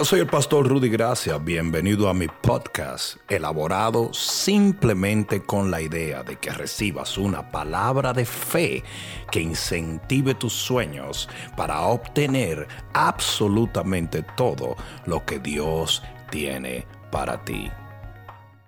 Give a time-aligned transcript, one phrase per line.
[0.00, 1.36] Hola, soy el pastor Rudy Gracia.
[1.36, 8.24] Bienvenido a mi podcast, elaborado simplemente con la idea de que recibas una palabra de
[8.24, 8.82] fe
[9.30, 14.74] que incentive tus sueños para obtener absolutamente todo
[15.04, 17.70] lo que Dios tiene para ti.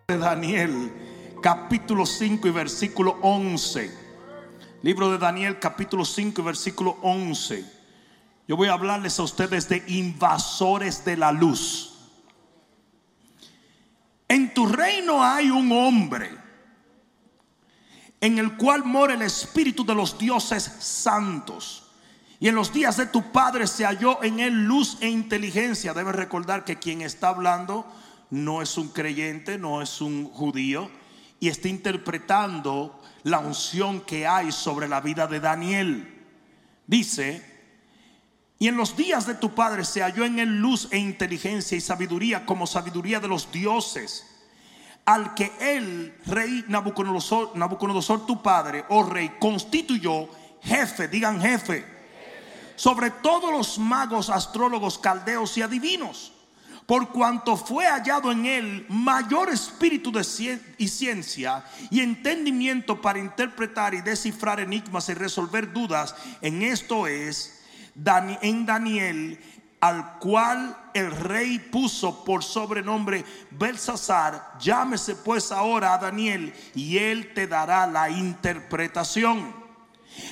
[0.09, 0.93] Daniel,
[1.41, 3.91] capítulo 5 y versículo 11.
[4.83, 7.72] Libro de Daniel, capítulo 5 y versículo 11.
[8.53, 11.95] Yo voy a hablarles a ustedes de invasores de la luz.
[14.29, 16.37] En tu reino hay un hombre
[18.21, 21.93] en el cual mora el espíritu de los dioses santos.
[22.41, 25.95] Y en los días de tu padre se halló en él luz e inteligencia.
[25.95, 27.87] Debes recordar que quien está hablando
[28.29, 30.91] no es un creyente, no es un judío,
[31.41, 36.23] y está interpretando la unción que hay sobre la vida de Daniel.
[36.87, 37.52] Dice,
[38.63, 41.81] y en los días de tu padre se halló en él luz e inteligencia y
[41.81, 44.25] sabiduría como sabiduría de los dioses.
[45.05, 50.29] Al que el rey Nabucodonosor, Nabucodonosor tu padre, oh rey, constituyó
[50.63, 51.85] jefe, digan jefe,
[52.77, 56.33] sobre todos los magos, astrólogos, caldeos y adivinos.
[56.87, 60.25] Por cuanto fue hallado en él mayor espíritu de
[60.79, 67.52] y ciencia y entendimiento para interpretar y descifrar enigmas y resolver dudas, en esto es
[67.95, 69.39] en Daniel,
[69.81, 77.33] al cual el rey puso por sobrenombre Belsasar, llámese pues ahora a Daniel y él
[77.35, 79.63] te dará la interpretación.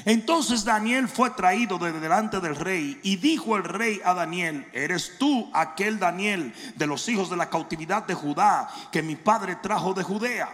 [0.04, 5.16] Entonces Daniel fue traído de delante del rey y dijo el rey a Daniel, ¿eres
[5.18, 9.94] tú aquel Daniel de los hijos de la cautividad de Judá que mi padre trajo
[9.94, 10.48] de Judea?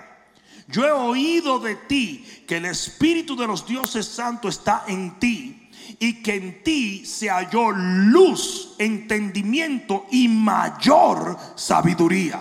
[0.68, 5.65] Yo he oído de ti que el espíritu de los dioses santos está en ti
[5.98, 12.40] y que en ti se halló luz, entendimiento y mayor sabiduría.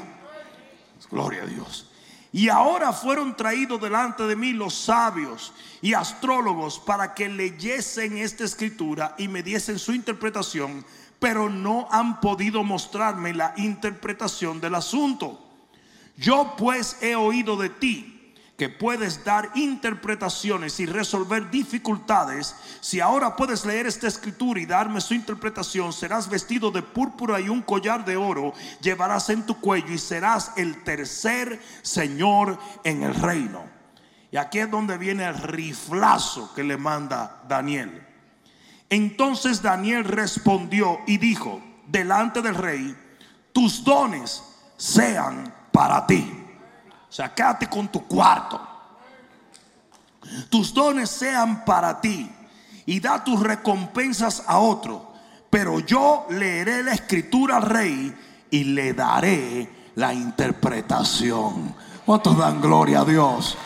[1.10, 1.90] Gloria a Dios.
[2.32, 8.44] Y ahora fueron traídos delante de mí los sabios y astrólogos para que leyesen esta
[8.44, 10.86] escritura y me diesen su interpretación,
[11.18, 15.42] pero no han podido mostrarme la interpretación del asunto.
[16.18, 18.15] Yo pues he oído de ti
[18.58, 25.02] que puedes dar interpretaciones y resolver dificultades, si ahora puedes leer esta escritura y darme
[25.02, 29.92] su interpretación, serás vestido de púrpura y un collar de oro, llevarás en tu cuello
[29.92, 33.66] y serás el tercer Señor en el reino.
[34.32, 38.06] Y aquí es donde viene el riflazo que le manda Daniel.
[38.90, 42.96] Entonces Daniel respondió y dijo, delante del rey,
[43.52, 44.44] tus dones
[44.78, 46.45] sean para ti
[47.16, 47.34] sea,
[47.70, 48.60] con tu cuarto.
[50.50, 52.30] Tus dones sean para ti
[52.86, 55.14] y da tus recompensas a otro.
[55.50, 58.14] Pero yo leeré la escritura al rey
[58.52, 61.74] y le daré la interpretación.
[62.06, 63.58] ¿Cuántos dan gloria a Dios?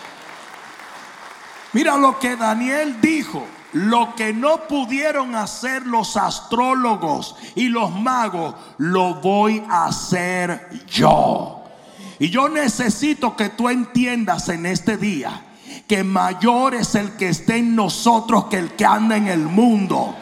[1.73, 3.43] Mira lo que Daniel dijo.
[3.73, 11.58] Lo que no pudieron hacer los astrólogos y los magos, lo voy a hacer yo.
[12.19, 15.45] Y yo necesito que tú entiendas en este día
[15.87, 20.15] que mayor es el que esté en nosotros que el que anda en el mundo.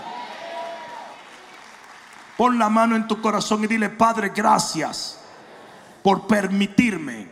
[2.37, 5.19] Pon la mano en tu corazón y dile, Padre, gracias
[6.03, 7.27] por permitirme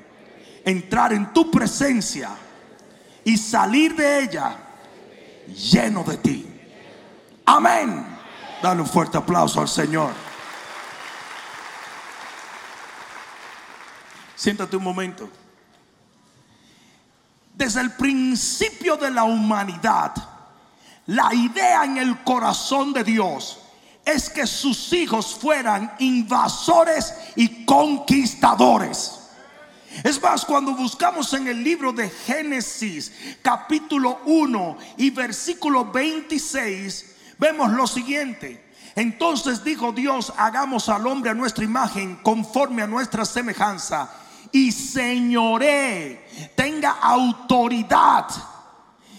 [0.66, 2.32] entrar en tu presencia
[3.24, 4.58] y salir de ella
[5.48, 6.48] lleno de ti.
[7.46, 8.04] Amén.
[8.62, 10.25] Dale un fuerte aplauso al Señor.
[14.36, 15.30] Siéntate un momento.
[17.54, 20.14] Desde el principio de la humanidad,
[21.08, 23.60] la idea en el corazón de Dios
[24.04, 29.22] es que sus hijos fueran invasores y conquistadores.
[30.04, 37.72] Es más, cuando buscamos en el libro de Génesis capítulo 1 y versículo 26, vemos
[37.72, 38.66] lo siguiente.
[38.96, 44.25] Entonces dijo Dios, hagamos al hombre a nuestra imagen, conforme a nuestra semejanza
[44.56, 48.26] y señoré, tenga autoridad.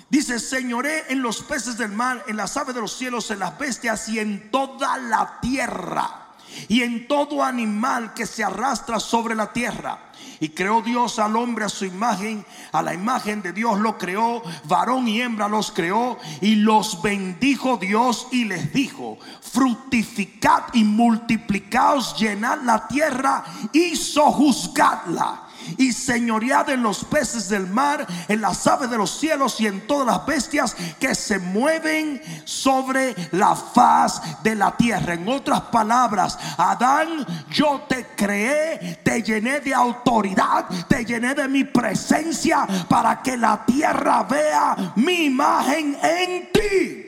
[0.09, 3.59] Dice, señoré en los peces del mar, en las aves de los cielos, en las
[3.59, 6.29] bestias y en toda la tierra.
[6.69, 10.06] Y en todo animal que se arrastra sobre la tierra.
[10.41, 14.43] Y creó Dios al hombre a su imagen, a la imagen de Dios lo creó,
[14.65, 22.17] varón y hembra los creó y los bendijo Dios y les dijo, fructificad y multiplicaos,
[22.19, 25.46] llenad la tierra y sojuzgadla
[25.79, 29.87] y señoread en los peces del mar, en las aves de los cielos y en
[29.87, 35.15] todas las bestias que se mueven sobre la faz de la tierra.
[35.15, 41.65] En otras palabras, Adán, yo te creé, te llené de autoridad, te llené de mi
[41.65, 47.07] presencia para que la tierra vea mi imagen en ti.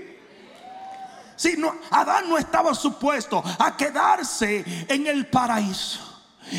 [1.37, 6.07] Si no, Adán no estaba supuesto a quedarse en el paraíso.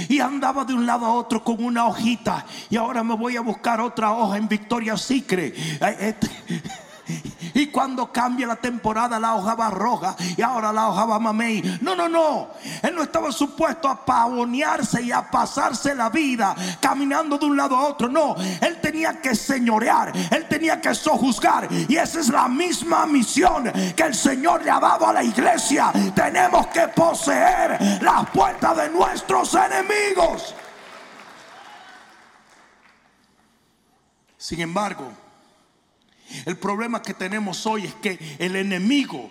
[0.07, 2.45] Y andaba de un lado a otro con una hojita.
[2.69, 5.56] Y ahora me voy a buscar otra hoja en Victoria Secret.
[7.53, 11.79] Y cuando cambia la temporada, la hoja va roja y ahora la hoja va mamey.
[11.81, 12.50] No, no, no.
[12.81, 17.75] Él no estaba supuesto a pavonearse y a pasarse la vida caminando de un lado
[17.75, 18.07] a otro.
[18.09, 21.67] No, él tenía que señorear, él tenía que sojuzgar.
[21.71, 25.91] Y esa es la misma misión que el Señor le ha dado a la iglesia.
[26.15, 30.56] Tenemos que poseer las puertas de nuestros enemigos.
[34.38, 35.11] Sin embargo,
[36.46, 39.30] el problema que tenemos hoy es que el enemigo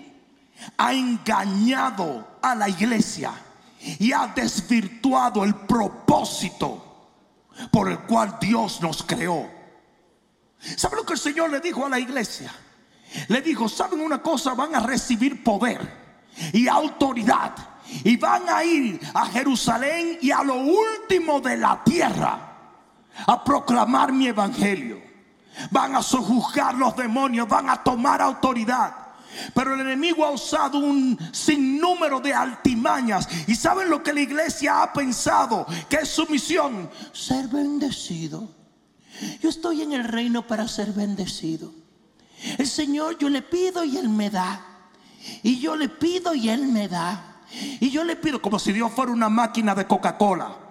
[0.77, 3.33] ha engañado a la iglesia
[3.81, 6.85] y ha desvirtuado el propósito
[7.71, 9.49] por el cual Dios nos creó.
[10.77, 12.53] ¿Sabe lo que el Señor le dijo a la iglesia?
[13.29, 14.55] Le dijo, ¿saben una cosa?
[14.55, 15.81] Van a recibir poder
[16.53, 17.55] y autoridad
[18.05, 22.57] y van a ir a Jerusalén y a lo último de la tierra
[23.27, 25.08] a proclamar mi evangelio
[25.71, 29.09] van a sojuzgar los demonios, van a tomar autoridad.
[29.55, 33.29] Pero el enemigo ha usado un sinnúmero de altimañas.
[33.47, 35.67] ¿Y saben lo que la iglesia ha pensado?
[35.89, 36.91] Que es su misión.
[37.13, 38.49] Ser bendecido.
[39.41, 41.73] Yo estoy en el reino para ser bendecido.
[42.57, 44.65] El Señor yo le pido y Él me da.
[45.43, 47.43] Y yo le pido y Él me da.
[47.81, 50.68] Y yo le pido como si Dios fuera una máquina de Coca-Cola.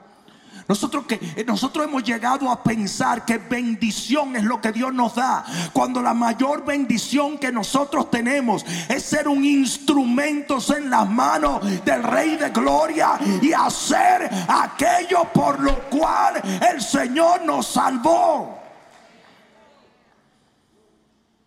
[0.68, 5.16] Nosotros, que, eh, nosotros hemos llegado a pensar que bendición es lo que Dios nos
[5.16, 5.46] da.
[5.72, 12.04] Cuando la mayor bendición que nosotros tenemos es ser un instrumento en las manos del
[12.04, 16.42] Rey de Gloria y hacer aquello por lo cual
[16.74, 18.60] el Señor nos salvó.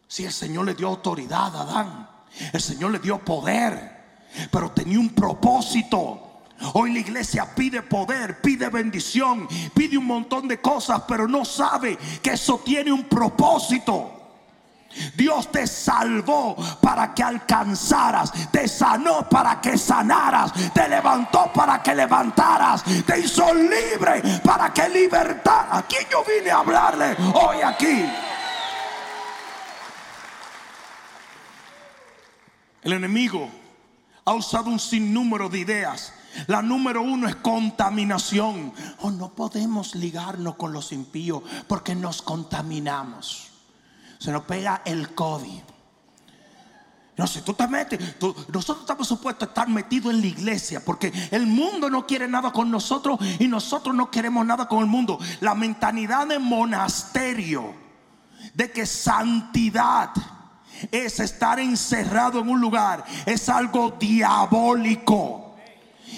[0.09, 2.09] Si el Señor le dio autoridad a Adán,
[2.53, 3.99] el Señor le dio poder,
[4.51, 6.30] pero tenía un propósito.
[6.75, 11.97] Hoy la iglesia pide poder, pide bendición, pide un montón de cosas, pero no sabe
[12.23, 14.17] que eso tiene un propósito.
[15.15, 21.95] Dios te salvó para que alcanzaras, te sanó para que sanaras, te levantó para que
[21.95, 25.85] levantaras, te hizo libre para que libertaras.
[25.85, 28.05] Aquí yo vine a hablarle hoy aquí.
[32.83, 33.49] El enemigo
[34.25, 36.13] ha usado un sinnúmero de ideas
[36.47, 38.73] la número uno es contaminación.
[39.01, 43.49] O oh, no podemos ligarnos con los impíos porque nos contaminamos.
[44.19, 45.63] Se nos pega el COVID.
[47.17, 48.01] No, si tú te metes,
[48.49, 52.51] nosotros estamos supuestos a estar metidos en la iglesia porque el mundo no quiere nada
[52.51, 55.19] con nosotros y nosotros no queremos nada con el mundo.
[55.41, 57.75] La mentalidad de monasterio,
[58.55, 60.13] de que santidad
[60.91, 65.57] es estar encerrado en un lugar, es algo diabólico.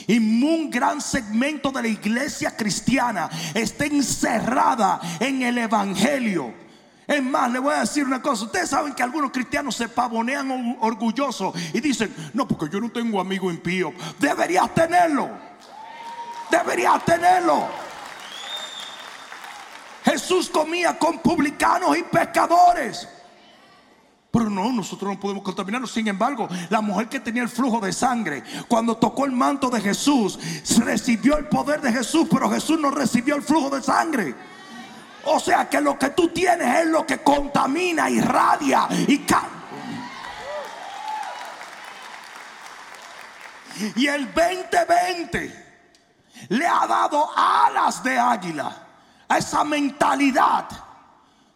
[0.06, 6.54] Y un gran segmento de la iglesia cristiana está encerrada en el Evangelio.
[7.06, 8.44] Es más, le voy a decir una cosa.
[8.44, 13.20] Ustedes saben que algunos cristianos se pavonean orgullosos y dicen, no, porque yo no tengo
[13.20, 13.92] amigo impío.
[14.18, 15.28] Deberías tenerlo.
[16.50, 17.68] Deberías tenerlo.
[20.04, 23.08] Jesús comía con publicanos y pescadores.
[24.32, 25.92] Pero no, nosotros no podemos contaminarnos.
[25.92, 29.78] Sin embargo, la mujer que tenía el flujo de sangre, cuando tocó el manto de
[29.78, 30.38] Jesús,
[30.78, 34.34] recibió el poder de Jesús, pero Jesús no recibió el flujo de sangre.
[35.26, 39.22] O sea que lo que tú tienes es lo que contamina, irradia y
[43.96, 45.76] Y el 2020
[46.48, 48.86] le ha dado alas de águila
[49.28, 50.91] a esa mentalidad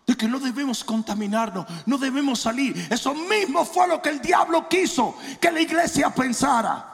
[0.07, 2.87] de que no debemos contaminarnos, no debemos salir.
[2.91, 6.93] Eso mismo fue lo que el diablo quiso que la iglesia pensara.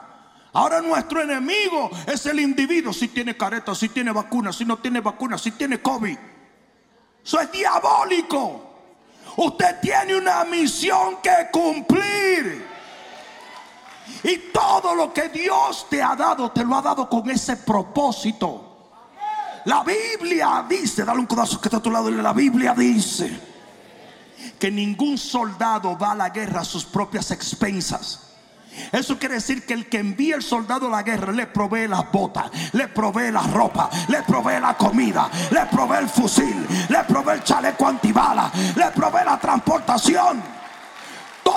[0.51, 4.99] Ahora nuestro enemigo es el individuo, si tiene careta, si tiene vacuna, si no tiene
[4.99, 6.17] vacuna, si tiene COVID.
[7.23, 8.71] Eso es diabólico.
[9.37, 12.67] Usted tiene una misión que cumplir.
[14.23, 18.72] Y todo lo que Dios te ha dado, te lo ha dado con ese propósito.
[19.65, 23.39] La Biblia dice, dale un codazo que está a tu lado, la Biblia dice
[24.59, 28.19] que ningún soldado va a la guerra a sus propias expensas.
[28.91, 32.11] Eso quiere decir que el que envía el soldado a la guerra le provee las
[32.11, 37.33] botas, le provee la ropa, le provee la comida, le provee el fusil, le provee
[37.33, 40.62] el chaleco antibala, le provee la transportación.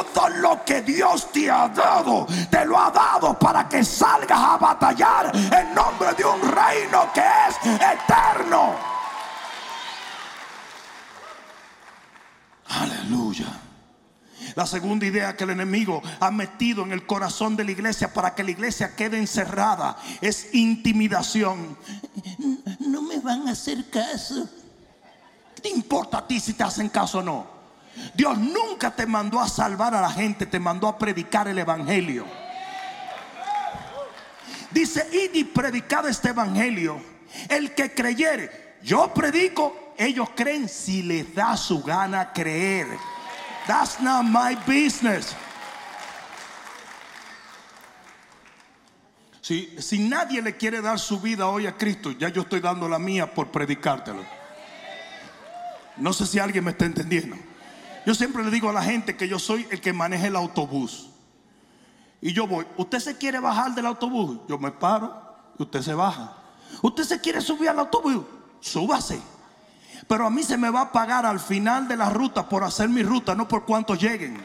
[0.05, 4.57] Todo lo que Dios te ha dado, te lo ha dado para que salgas a
[4.57, 8.75] batallar en nombre de un reino que es eterno.
[12.69, 13.47] Aleluya.
[14.55, 18.35] La segunda idea que el enemigo ha metido en el corazón de la iglesia para
[18.35, 21.77] que la iglesia quede encerrada es intimidación.
[22.81, 24.49] No me van a hacer caso.
[25.55, 27.56] ¿Qué te importa a ti si te hacen caso o no?
[28.15, 32.27] Dios nunca te mandó a salvar a la gente, te mandó a predicar el evangelio.
[34.71, 37.01] Dice, id y predicad este evangelio.
[37.49, 42.87] El que creyere, yo predico, ellos creen si les da su gana creer.
[43.67, 45.35] That's not my business.
[49.41, 52.89] Si, si nadie le quiere dar su vida hoy a Cristo, ya yo estoy dando
[52.89, 54.25] la mía por predicártelo.
[55.97, 57.37] No sé si alguien me está entendiendo.
[58.07, 61.11] Yo siempre le digo a la gente que yo soy el que maneja el autobús.
[62.21, 64.39] Y yo voy, ¿usted se quiere bajar del autobús?
[64.49, 65.13] Yo me paro
[65.59, 66.33] y usted se baja.
[66.83, 68.25] ¿Usted se quiere subir al autobús?
[68.61, 69.21] Súbase.
[70.07, 72.89] Pero a mí se me va a pagar al final de la ruta por hacer
[72.89, 74.41] mi ruta, no por cuántos lleguen.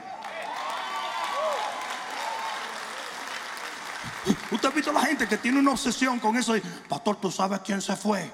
[4.50, 6.56] Usted ha visto a la gente que tiene una obsesión con eso.
[6.90, 8.32] Pastor, ¿tú sabes quién se fue?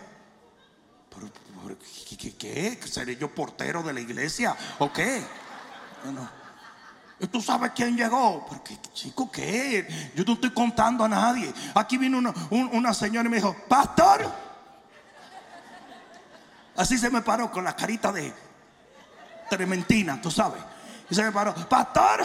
[1.10, 1.30] ¿Pero,
[1.66, 1.78] pero,
[2.18, 2.80] ¿qué, qué?
[2.86, 5.22] ¿Seré yo portero de la iglesia o qué?
[6.06, 6.30] No, no.
[7.20, 8.46] ¿Y ¿Tú sabes quién llegó?
[8.50, 9.88] Pero qué, chico, ¿qué?
[10.16, 11.52] Yo no estoy contando a nadie.
[11.74, 14.32] Aquí vino una, un- una señora y me dijo, Pastor.
[16.76, 18.32] Así se me paró con la carita de
[19.50, 20.62] trementina, tú sabes.
[21.10, 22.22] Y se me paró, Pastor,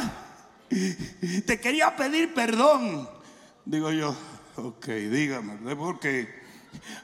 [1.46, 3.08] te quería pedir perdón.
[3.64, 4.14] Digo yo,
[4.56, 6.42] ok, dígame, ¿por qué?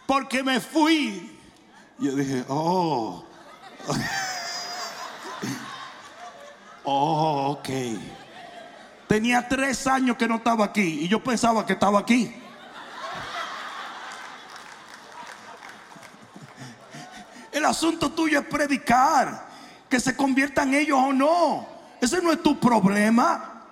[0.07, 1.38] Porque me fui.
[1.99, 3.25] Yo dije, oh.
[6.91, 7.69] Oh, ok.
[9.07, 12.35] Tenía tres años que no estaba aquí y yo pensaba que estaba aquí.
[17.53, 19.49] El asunto tuyo es predicar,
[19.91, 21.69] que se conviertan ellos o no.
[22.01, 23.65] Ese no es tu problema.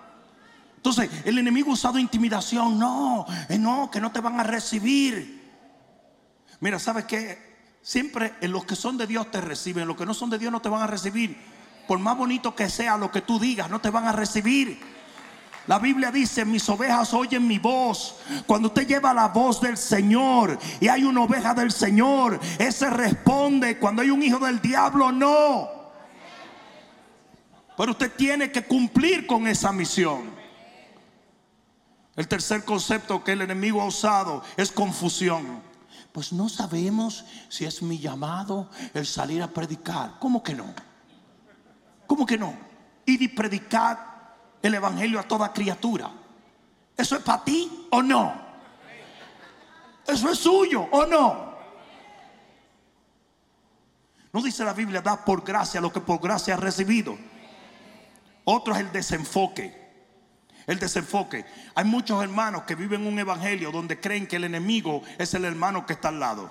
[0.76, 2.78] Entonces, el enemigo usado intimidación.
[2.78, 3.24] No,
[3.58, 5.42] no, que no te van a recibir.
[6.60, 7.45] Mira, ¿sabes qué?
[7.86, 10.50] Siempre en los que son de Dios te reciben, los que no son de Dios
[10.50, 11.36] no te van a recibir.
[11.86, 14.80] Por más bonito que sea lo que tú digas, no te van a recibir.
[15.68, 18.16] La Biblia dice, mis ovejas oyen mi voz.
[18.44, 23.78] Cuando usted lleva la voz del Señor y hay una oveja del Señor, ese responde.
[23.78, 25.68] Cuando hay un hijo del diablo, no.
[27.76, 30.28] Pero usted tiene que cumplir con esa misión.
[32.16, 35.65] El tercer concepto que el enemigo ha usado es confusión.
[36.16, 40.14] Pues no sabemos si es mi llamado el salir a predicar.
[40.18, 40.64] ¿Cómo que no?
[42.06, 42.56] ¿Cómo que no?
[43.04, 46.10] Ir y predicar el evangelio a toda criatura.
[46.96, 48.32] ¿Eso es para ti o no?
[50.06, 51.54] ¿Eso es suyo o no?
[54.32, 57.14] No dice la Biblia, da por gracia lo que por gracia has recibido.
[58.44, 59.85] Otro es el desenfoque.
[60.66, 61.44] El desenfoque.
[61.74, 65.86] Hay muchos hermanos que viven un evangelio donde creen que el enemigo es el hermano
[65.86, 66.50] que está al lado.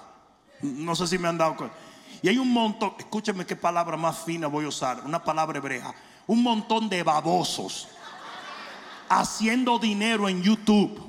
[0.62, 1.76] No sé si me han dado cuenta.
[2.22, 5.94] Y hay un montón, escúcheme qué palabra más fina voy a usar, una palabra hebrea.
[6.28, 7.90] Un montón de babosos
[9.10, 11.05] haciendo dinero en YouTube.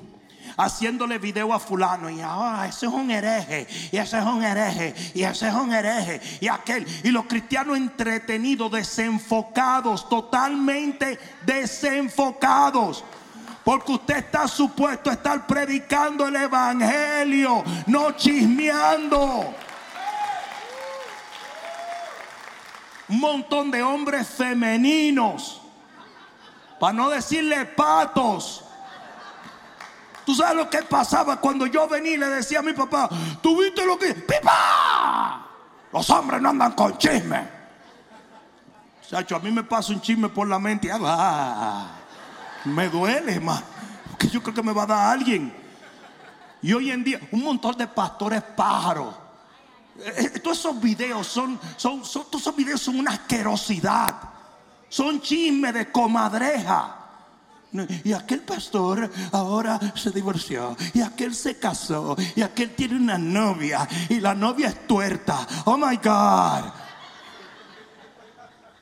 [0.57, 4.95] Haciéndole video a fulano y ahora ese es un hereje y ese es un hereje
[5.13, 13.03] y ese es un hereje y aquel y los cristianos entretenidos, desenfocados, totalmente desenfocados.
[13.63, 19.53] Porque usted está supuesto a estar predicando el evangelio, no chismeando.
[23.09, 25.61] Un montón de hombres femeninos,
[26.79, 28.66] para no decirle patos.
[30.27, 33.07] Tú sabes lo que pasaba cuando yo venía y le decía a mi papá,
[33.41, 34.13] ¿tú viste lo que?
[34.13, 35.47] ¡Pipa!
[35.93, 37.47] Los hombres no andan con chisme.
[39.09, 41.91] Chacho, a mí me pasa un chisme por la mente ah,
[42.65, 43.63] me duele más.
[44.11, 45.53] Porque yo creo que me va a dar alguien.
[46.61, 49.15] Y hoy en día, un montón de pastores pájaros.
[49.97, 54.13] Eh, eh, Todos esos videos son, son, son- todos esos videos son una asquerosidad.
[54.89, 56.96] Son chismes de comadreja.
[58.03, 60.75] Y aquel pastor ahora se divorció.
[60.93, 62.15] Y aquel se casó.
[62.35, 63.87] Y aquel tiene una novia.
[64.09, 65.45] Y la novia es tuerta.
[65.65, 66.71] Oh my God.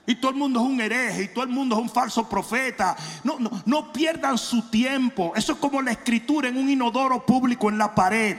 [0.07, 2.95] Y todo el mundo es un hereje y todo el mundo es un falso profeta.
[3.23, 5.33] No, no, no pierdan su tiempo.
[5.35, 8.37] Eso es como la escritura en un inodoro público en la pared.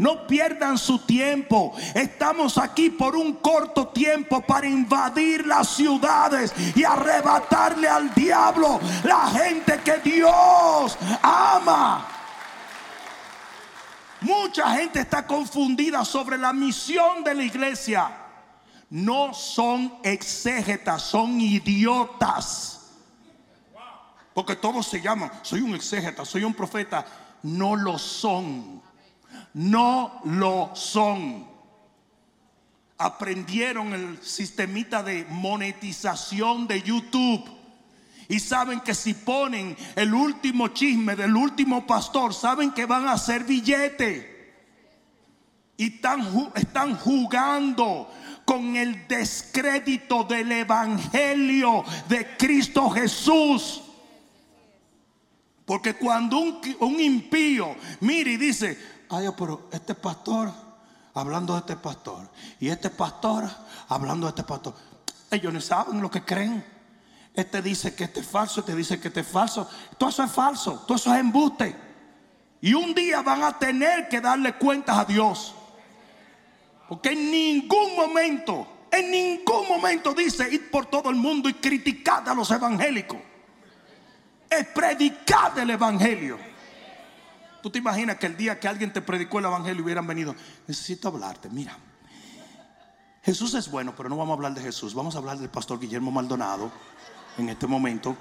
[0.00, 1.74] No pierdan su tiempo.
[1.94, 9.26] Estamos aquí por un corto tiempo para invadir las ciudades y arrebatarle al diablo la
[9.28, 12.06] gente que Dios ama.
[14.22, 18.10] Mucha gente está confundida sobre la misión de la iglesia
[18.90, 22.90] no son exégetas, son idiotas.
[24.34, 27.06] Porque todos se llaman, soy un exégeta, soy un profeta.
[27.42, 28.79] No lo son.
[29.54, 31.46] No lo son.
[32.98, 37.60] Aprendieron el sistemita de monetización de YouTube.
[38.28, 43.14] Y saben que si ponen el último chisme del último pastor, saben que van a
[43.14, 44.30] hacer billete.
[45.76, 45.98] Y
[46.54, 48.08] están, jugando
[48.44, 53.80] con el descrédito del Evangelio de Cristo Jesús.
[55.64, 58.78] Porque cuando un, impío mira y dice,
[59.10, 60.50] ay, pero este pastor,
[61.14, 63.48] hablando de este pastor, y este pastor,
[63.88, 64.74] hablando de este pastor,
[65.30, 66.64] ellos no saben lo que creen.
[67.34, 69.68] Este dice que este es falso, este dice que este es falso.
[69.96, 71.76] Todo eso es falso, todo eso es embuste.
[72.60, 75.54] Y un día van a tener que darle cuentas a Dios.
[76.88, 82.28] Porque en ningún momento, en ningún momento dice ir por todo el mundo y criticar
[82.28, 83.18] a los evangélicos.
[84.50, 86.49] Es predicar el evangelio.
[87.62, 90.34] Tú te imaginas que el día que alguien te predicó el evangelio hubieran venido,
[90.66, 91.76] necesito hablarte, mira.
[93.22, 95.78] Jesús es bueno, pero no vamos a hablar de Jesús, vamos a hablar del pastor
[95.78, 96.70] Guillermo Maldonado
[97.36, 98.16] en este momento,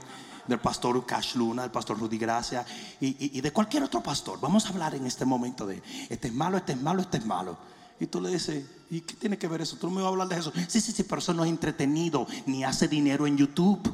[0.45, 2.65] del pastor Cash Luna, del pastor Rudy Gracia
[2.99, 4.39] y, de cualquier otro pastor.
[4.41, 7.25] Vamos a hablar en este momento de este es malo, este es malo, este es
[7.25, 7.57] malo.
[7.99, 9.77] Y tú le dices, ¿y qué tiene que ver eso?
[9.77, 10.51] Tú no me vas a hablar de eso.
[10.67, 13.93] Sí, sí, sí, pero eso no es entretenido, ni hace dinero en YouTube.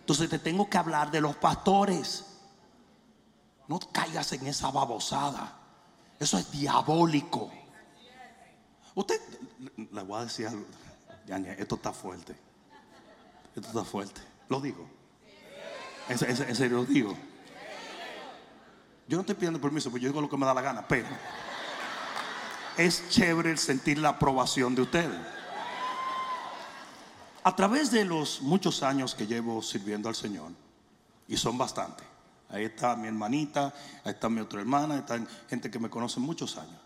[0.00, 2.24] Entonces te tengo que hablar de los pastores.
[3.68, 5.56] No caigas en esa babosada.
[6.18, 7.50] Eso es diabólico.
[8.94, 9.20] Usted,
[9.76, 10.64] le voy a decir algo.
[11.58, 12.36] esto está fuerte.
[13.54, 14.20] Esto está fuerte.
[14.48, 14.88] Lo digo.
[16.08, 17.16] En, en serio lo digo.
[19.06, 21.08] Yo no estoy pidiendo permiso, porque yo digo lo que me da la gana, pero
[22.76, 25.20] es chévere sentir la aprobación de ustedes.
[27.42, 30.52] A través de los muchos años que llevo sirviendo al Señor,
[31.28, 32.06] y son bastantes,
[32.54, 36.20] ahí está mi hermanita, ahí está mi otra hermana, ahí está gente que me conoce
[36.20, 36.80] muchos años,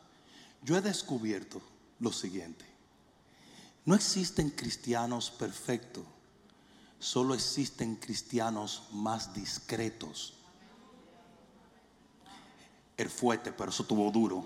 [0.63, 1.61] yo he descubierto
[2.01, 2.65] lo siguiente,
[3.85, 6.05] no existen cristianos perfectos,
[6.99, 10.35] solo existen cristianos más discretos.
[12.97, 14.45] El fuerte, pero eso tuvo duro.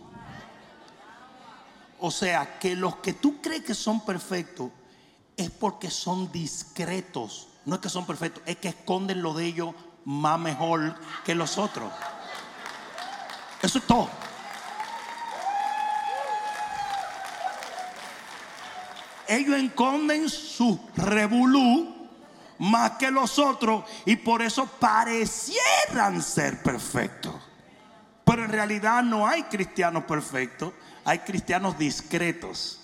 [1.98, 4.70] O sea, que los que tú crees que son perfectos
[5.36, 7.48] es porque son discretos.
[7.64, 9.74] No es que son perfectos, es que esconden lo de ellos
[10.04, 11.92] más mejor que los otros.
[13.60, 14.10] Eso es todo.
[19.28, 22.08] Ellos esconden su revolú
[22.58, 27.34] más que los otros y por eso parecieran ser perfectos.
[28.24, 30.72] Pero en realidad no hay cristianos perfectos
[31.04, 32.78] hay cristianos discretos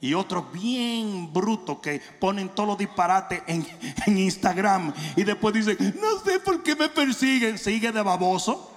[0.00, 3.66] y otros bien brutos que ponen todos los disparates en,
[4.06, 8.72] Instagram y después dicen, no sé por qué me persiguen, sigue de baboso.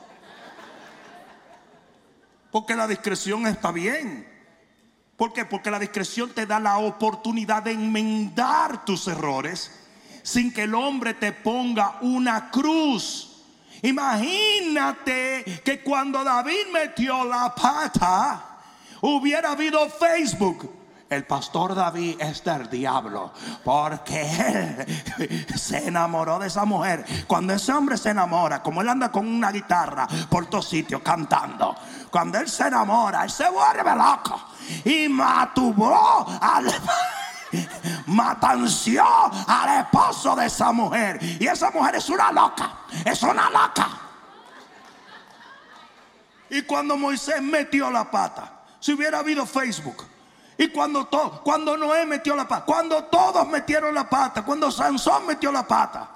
[2.52, 4.28] Porque la discreción está bien.
[5.16, 5.46] ¿Por qué?
[5.46, 9.72] Porque la discreción te da la oportunidad de enmendar tus errores
[10.24, 13.44] sin que el hombre te ponga una cruz.
[13.82, 18.60] Imagínate que cuando David metió la pata,
[19.02, 20.79] hubiera habido Facebook.
[21.10, 24.22] El pastor David es del diablo porque
[25.18, 27.04] él se enamoró de esa mujer.
[27.26, 31.76] Cuando ese hombre se enamora, como él anda con una guitarra por todos sitios cantando,
[32.12, 34.40] cuando él se enamora, él se vuelve loco
[34.86, 36.72] y matubó al
[38.06, 39.04] matanció
[39.48, 41.18] al esposo de esa mujer.
[41.40, 42.72] Y esa mujer es una loca.
[43.04, 43.88] Es una loca.
[46.52, 50.09] Y cuando Moisés metió la pata, si hubiera habido Facebook,
[50.60, 55.26] y cuando, todo, cuando Noé metió la pata, cuando todos metieron la pata, cuando Sansón
[55.26, 56.10] metió la pata,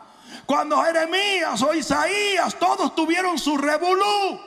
[0.46, 4.42] cuando Jeremías o Isaías, todos tuvieron su revolú.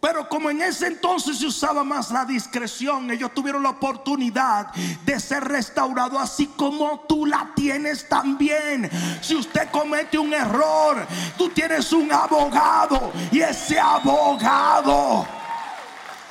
[0.00, 4.72] Pero como en ese entonces se usaba más la discreción, ellos tuvieron la oportunidad
[5.04, 8.90] de ser restaurados así como tú la tienes también.
[9.20, 15.26] Si usted comete un error, tú tienes un abogado y ese abogado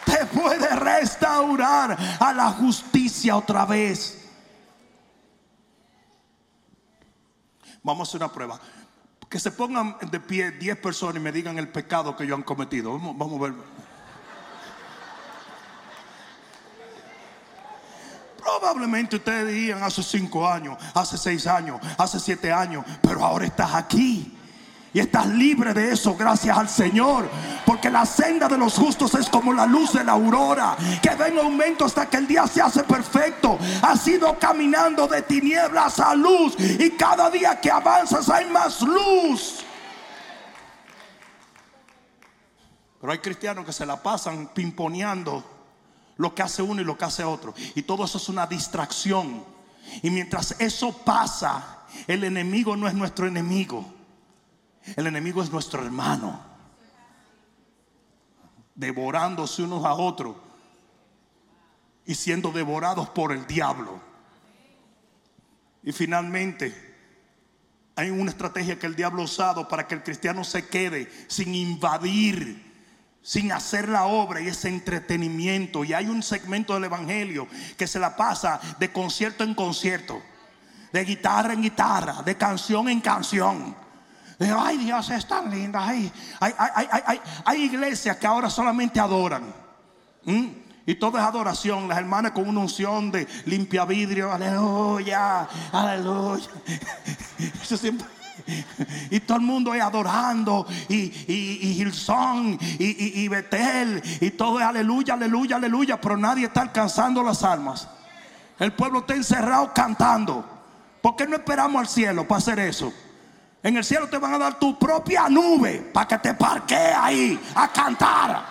[0.08, 4.30] te puede restaurar a la justicia otra vez.
[7.84, 8.60] Vamos a hacer una prueba.
[9.30, 12.44] Que se pongan de pie 10 personas y me digan el pecado que ellos han
[12.44, 12.94] cometido.
[12.94, 13.54] Vamos, vamos a ver.
[18.38, 23.74] Probablemente ustedes dirían hace 5 años, hace 6 años, hace 7 años, pero ahora estás
[23.76, 24.37] aquí.
[24.98, 27.30] Y estás libre de eso gracias al Señor.
[27.68, 30.76] Porque la senda de los justos es como la luz de la aurora.
[31.04, 33.60] Que va en aumento hasta que el día se hace perfecto.
[33.84, 36.56] Has ido caminando de tinieblas a luz.
[36.58, 39.64] Y cada día que avanzas hay más luz.
[43.00, 45.44] Pero hay cristianos que se la pasan pimponeando
[46.18, 47.54] lo que hace uno y lo que hace otro.
[47.76, 49.46] Y todo eso es una distracción.
[50.02, 53.97] Y mientras eso pasa, el enemigo no es nuestro enemigo.
[54.96, 56.40] El enemigo es nuestro hermano.
[58.76, 60.36] Devorándose unos a otros
[62.06, 64.00] y siendo devorados por el diablo.
[65.84, 66.74] Y finalmente,
[67.96, 71.56] hay una estrategia que el diablo ha usado para que el cristiano se quede sin
[71.56, 72.64] invadir,
[73.22, 75.84] sin hacer la obra y ese entretenimiento.
[75.84, 77.48] Y hay un segmento del Evangelio
[77.78, 80.22] que se la pasa de concierto en concierto,
[80.94, 83.87] de guitarra en guitarra, de canción en canción
[84.40, 85.86] ay Dios es tan linda.
[85.86, 86.12] Hay,
[87.46, 89.44] hay, iglesias que ahora solamente adoran.
[90.86, 91.88] Y todo es adoración.
[91.88, 94.32] Las hermanas con una unción de limpia vidrio.
[94.32, 95.48] Aleluya.
[95.72, 96.48] Aleluya.
[99.10, 100.66] Y todo el mundo es adorando.
[100.90, 102.58] Y, y, y Gilson.
[102.80, 104.02] Y, y Betel.
[104.22, 106.00] Y todo es aleluya, aleluya, aleluya.
[106.00, 107.88] Pero nadie está alcanzando las almas.
[108.60, 110.46] El pueblo está encerrado cantando.
[111.02, 112.92] ¿Por qué no esperamos al cielo para hacer eso?
[113.68, 117.38] En el cielo te van a dar tu propia nube para que te parquee ahí
[117.54, 118.42] a cantar.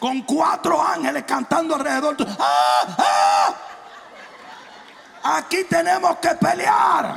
[0.00, 2.16] Con cuatro ángeles cantando alrededor.
[2.38, 3.54] ¡Ah, ah!
[5.36, 7.16] Aquí tenemos que pelear.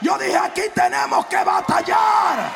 [0.00, 2.50] Yo dije, aquí tenemos que batallar.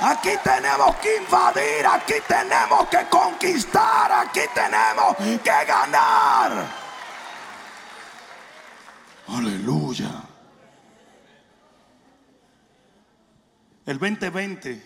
[0.00, 1.86] Aquí tenemos que invadir.
[1.86, 4.10] Aquí tenemos que conquistar.
[4.10, 6.64] Aquí tenemos que ganar.
[9.28, 10.29] Aleluya.
[13.90, 14.80] El 2020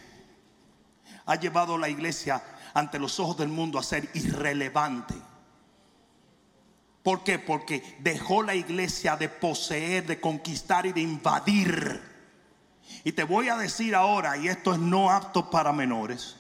[1.27, 5.13] ha llevado a la iglesia ante los ojos del mundo a ser irrelevante.
[7.03, 7.39] ¿Por qué?
[7.39, 12.01] Porque dejó la iglesia de poseer, de conquistar y de invadir.
[13.05, 16.37] Y te voy a decir ahora, y esto es no apto para menores,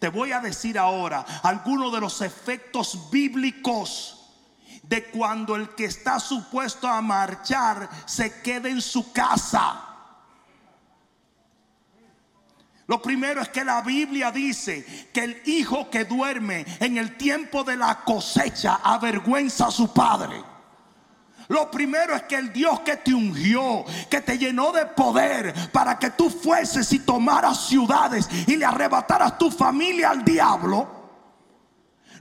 [0.00, 4.28] te voy a decir ahora algunos de los efectos bíblicos
[4.82, 9.86] de cuando el que está supuesto a marchar se quede en su casa.
[12.90, 17.62] Lo primero es que la Biblia dice que el hijo que duerme en el tiempo
[17.62, 20.42] de la cosecha avergüenza a su padre.
[21.46, 26.00] Lo primero es que el Dios que te ungió, que te llenó de poder para
[26.00, 30.88] que tú fueses y tomaras ciudades y le arrebataras tu familia al diablo,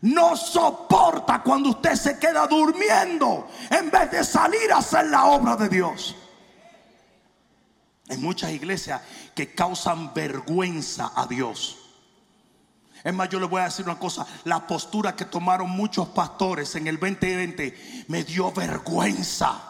[0.01, 5.55] no soporta cuando usted se queda durmiendo en vez de salir a hacer la obra
[5.55, 6.15] de Dios.
[8.09, 9.01] Hay muchas iglesias
[9.39, 11.77] que causan vergüenza a Dios.
[13.01, 16.75] Es más, yo le voy a decir una cosa, la postura que tomaron muchos pastores
[16.75, 19.63] en el 2020 me dio vergüenza.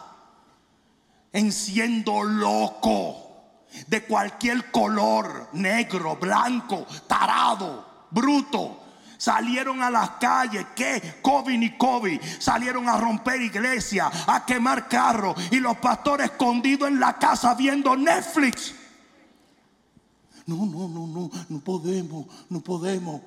[1.32, 8.82] En siendo loco de cualquier color, negro, blanco, tarado, bruto,
[9.18, 15.36] salieron a las calles, que COVID y COVID, salieron a romper iglesias, a quemar carros
[15.52, 18.79] y los pastores escondidos en la casa viendo Netflix.
[20.46, 23.20] No, no, no, no, no podemos, no podemos.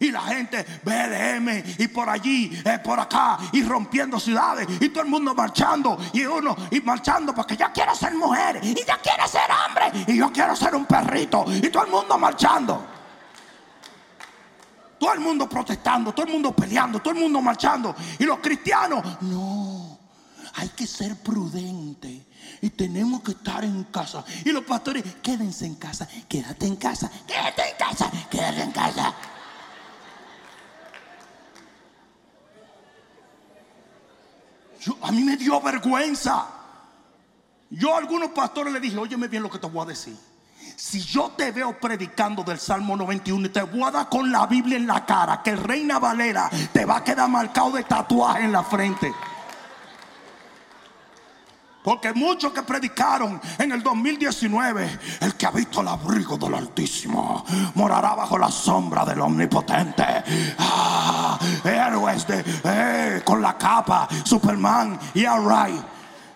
[0.00, 5.02] Y la gente, BLM, y por allí, eh, por acá, y rompiendo ciudades, y todo
[5.02, 9.26] el mundo marchando, y uno, y marchando porque yo quiero ser mujer, y yo quiero
[9.26, 12.86] ser hombre, y yo quiero ser un perrito, y todo el mundo marchando.
[15.00, 17.94] Todo el mundo protestando, todo el mundo peleando, todo el mundo marchando.
[18.18, 19.98] Y los cristianos, no,
[20.54, 22.26] hay que ser prudente.
[22.60, 24.24] Y tenemos que estar en casa.
[24.44, 29.14] Y los pastores, quédense en casa, quédate en casa, quédate en casa, quédate en casa.
[35.02, 36.46] a mí me dio vergüenza.
[37.70, 40.16] Yo a algunos pastores le dije, óyeme bien lo que te voy a decir.
[40.76, 44.46] Si yo te veo predicando del Salmo 91 y te voy a dar con la
[44.46, 48.52] Biblia en la cara, que Reina Valera te va a quedar marcado de tatuaje en
[48.52, 49.12] la frente.
[51.82, 57.44] Porque muchos que predicaron en el 2019, el que ha visto el abrigo del Altísimo
[57.74, 60.04] morará bajo la sombra del Omnipotente.
[60.58, 65.82] Ah, héroes de, eh, con la capa, Superman y Alright.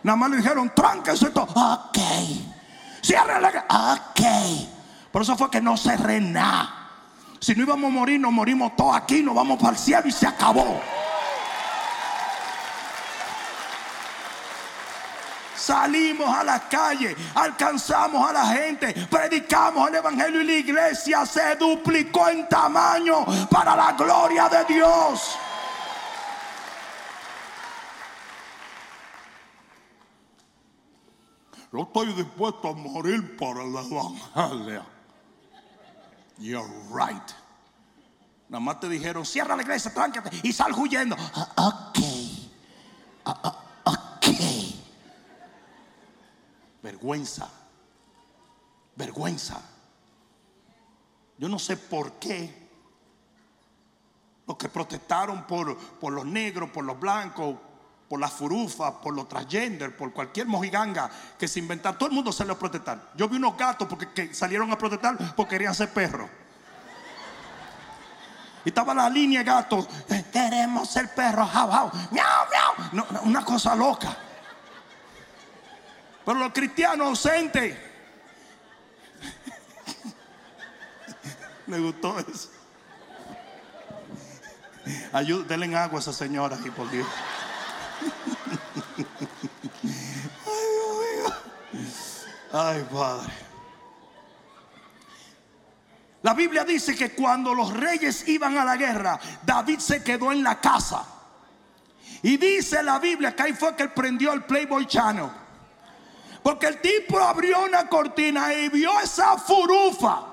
[0.04, 1.44] Nada más le dijeron, tránquese todo.
[1.44, 1.98] Ok.
[3.02, 3.48] Cierre la
[3.94, 4.22] Ok.
[5.10, 6.78] Por eso fue que no cerré nada.
[7.40, 10.12] Si no íbamos a morir, nos morimos todos aquí, nos vamos para el cielo y
[10.12, 10.80] se acabó.
[15.62, 21.54] Salimos a la calle, alcanzamos a la gente, predicamos el Evangelio y la iglesia se
[21.54, 25.38] duplicó en tamaño para la gloria de Dios.
[31.72, 34.84] Yo estoy dispuesto a morir por el Evangelio.
[36.38, 37.30] You're right.
[38.48, 41.14] Nada más te dijeron, cierra la iglesia, tráncate y sal huyendo.
[41.36, 41.98] Ah, ok.
[43.26, 43.61] Ah, ah, ok.
[46.82, 47.48] Vergüenza.
[48.96, 49.60] Vergüenza.
[51.38, 52.62] Yo no sé por qué
[54.46, 57.56] los que protestaron por, por los negros, por los blancos,
[58.08, 61.98] por las furufas, por los transgender, por cualquier mojiganga que se inventaron.
[61.98, 63.12] Todo el mundo salió a protestar.
[63.16, 66.28] Yo vi unos gatos porque, que salieron a protestar porque querían ser perros.
[68.64, 69.88] Y estaba la línea de gatos.
[70.08, 71.48] Eh, queremos ser perros.
[71.52, 73.22] Miau, miau.
[73.24, 74.16] una cosa loca.
[76.24, 77.76] Pero los cristianos ausentes.
[81.66, 82.50] Me gustó eso.
[85.48, 87.06] denle agua a esa señora aquí, por Dios.
[92.52, 93.32] Ay, Padre.
[96.22, 100.42] La Biblia dice que cuando los reyes iban a la guerra, David se quedó en
[100.42, 101.04] la casa.
[102.22, 105.41] Y dice la Biblia que ahí fue que él prendió el Playboy Channel.
[106.42, 110.32] Porque el tipo abrió una cortina y vio esa furufa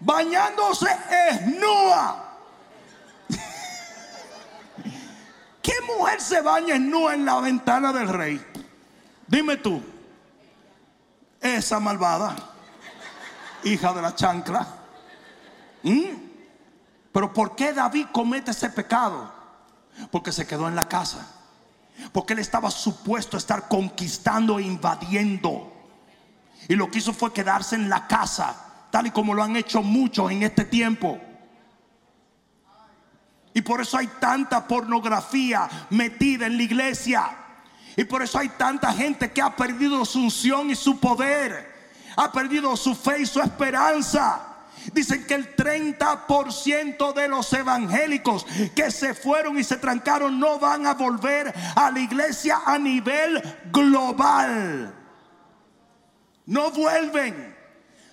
[0.00, 0.86] bañándose
[1.30, 2.24] esnúa.
[5.62, 8.44] ¿Qué mujer se baña esnúa en la ventana del rey?
[9.26, 9.82] Dime tú.
[11.40, 12.34] Esa malvada,
[13.64, 14.66] hija de la chancla.
[15.82, 16.28] ¿Mm?
[17.12, 19.32] Pero ¿por qué David comete ese pecado?
[20.10, 21.37] Porque se quedó en la casa.
[22.12, 25.72] Porque él estaba supuesto a estar conquistando e invadiendo.
[26.68, 28.54] Y lo que hizo fue quedarse en la casa,
[28.90, 31.18] tal y como lo han hecho muchos en este tiempo.
[33.54, 37.30] Y por eso hay tanta pornografía metida en la iglesia.
[37.96, 41.76] Y por eso hay tanta gente que ha perdido su unción y su poder.
[42.16, 44.47] Ha perdido su fe y su esperanza.
[44.92, 50.86] Dicen que el 30% de los evangélicos que se fueron y se trancaron no van
[50.86, 54.94] a volver a la iglesia a nivel global.
[56.46, 57.56] No vuelven.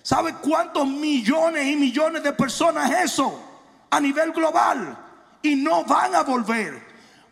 [0.02, 3.42] ¿Sabe cuántos millones y millones de personas eso?
[3.90, 4.96] A nivel global.
[5.42, 6.80] Y no van a volver.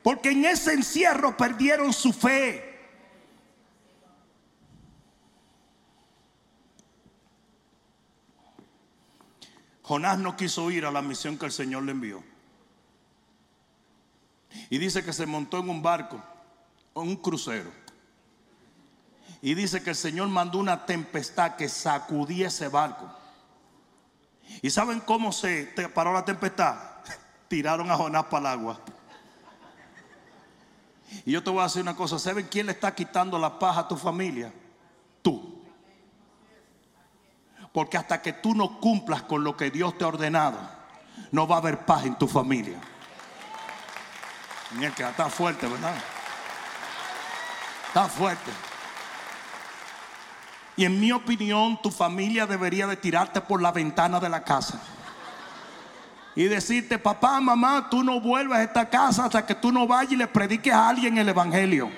[0.03, 2.74] Porque en ese encierro perdieron su fe.
[9.85, 12.25] Jonás no quiso ir a la misión que el Señor le envió.
[14.70, 16.23] Y dice que se montó en un barco,
[16.94, 17.70] en un crucero.
[19.42, 23.11] Y dice que el Señor mandó una tempestad que sacudía ese barco.
[24.62, 26.77] ¿Y saben cómo se paró la tempestad?
[27.49, 28.81] Tiraron a Jonás para el agua.
[31.27, 33.81] Y yo te voy a decir una cosa, ¿saben quién le está quitando la paja
[33.81, 34.51] a tu familia?
[35.20, 35.62] Tú.
[37.75, 40.61] Porque hasta que tú no cumplas con lo que Dios te ha ordenado,
[41.33, 42.79] no va a haber paz en tu familia.
[44.77, 45.97] Mira que está fuerte, ¿verdad?
[47.89, 48.53] Está fuerte.
[50.77, 54.81] Y en mi opinión, tu familia debería de tirarte por la ventana de la casa.
[56.37, 60.13] Y decirte, papá, mamá, tú no vuelvas a esta casa hasta que tú no vayas
[60.13, 61.91] y le prediques a alguien el Evangelio.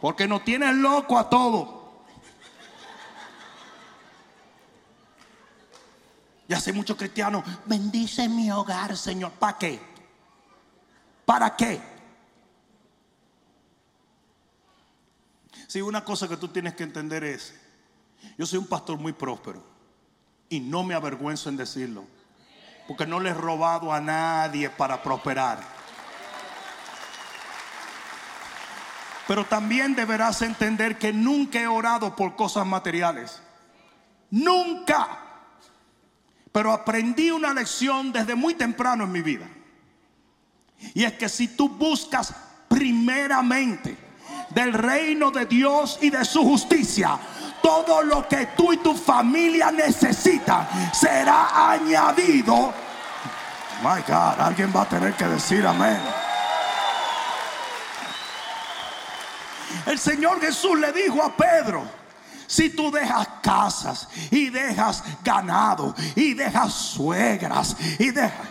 [0.00, 1.79] Porque no tienes loco a todos.
[6.50, 9.30] Y hace muchos cristianos, bendice mi hogar, Señor.
[9.30, 9.80] ¿Para qué?
[11.24, 11.80] ¿Para qué?
[15.68, 17.54] Si una cosa que tú tienes que entender es,
[18.36, 19.64] yo soy un pastor muy próspero
[20.48, 22.04] y no me avergüenzo en decirlo,
[22.88, 25.60] porque no le he robado a nadie para prosperar.
[29.28, 33.40] Pero también deberás entender que nunca he orado por cosas materiales.
[34.32, 35.29] Nunca.
[36.52, 39.46] Pero aprendí una lección desde muy temprano en mi vida.
[40.94, 42.34] Y es que si tú buscas
[42.68, 43.96] primeramente
[44.50, 47.18] del reino de Dios y de su justicia,
[47.62, 52.72] todo lo que tú y tu familia necesitan será añadido.
[53.82, 56.00] My God, alguien va a tener que decir amén.
[59.86, 61.99] El Señor Jesús le dijo a Pedro,
[62.50, 68.48] si tú dejas casas y dejas ganado y dejas suegras y dejas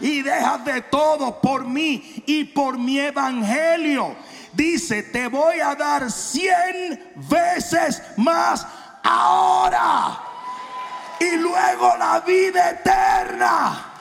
[0.00, 4.14] y dejas de todo por mí y por mi evangelio.
[4.52, 8.66] Dice, te voy a dar cien veces más
[9.02, 10.20] ahora
[11.18, 13.93] y luego la vida eterna.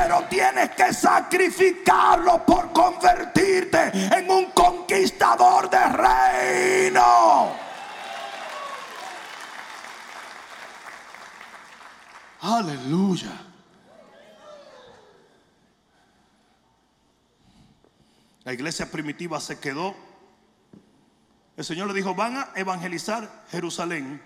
[0.00, 7.52] Pero tienes que sacrificarlo por convertirte en un conquistador de reino.
[12.42, 13.32] Aleluya.
[18.44, 19.96] La iglesia primitiva se quedó.
[21.56, 24.22] El Señor le dijo, van a evangelizar Jerusalén,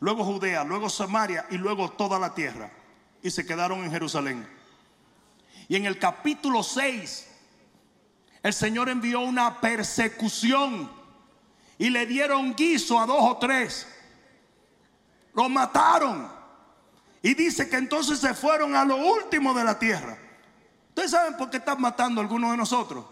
[0.00, 2.70] luego Judea, luego Samaria y luego toda la tierra.
[3.22, 4.55] Y se quedaron en Jerusalén.
[5.68, 7.28] Y en el capítulo 6,
[8.42, 10.90] el Señor envió una persecución
[11.78, 13.86] y le dieron guiso a dos o tres.
[15.34, 16.30] Lo mataron.
[17.22, 20.16] Y dice que entonces se fueron a lo último de la tierra.
[20.90, 23.04] ¿Ustedes saben por qué están matando a algunos de nosotros?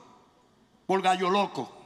[0.86, 1.76] Por gallo loco.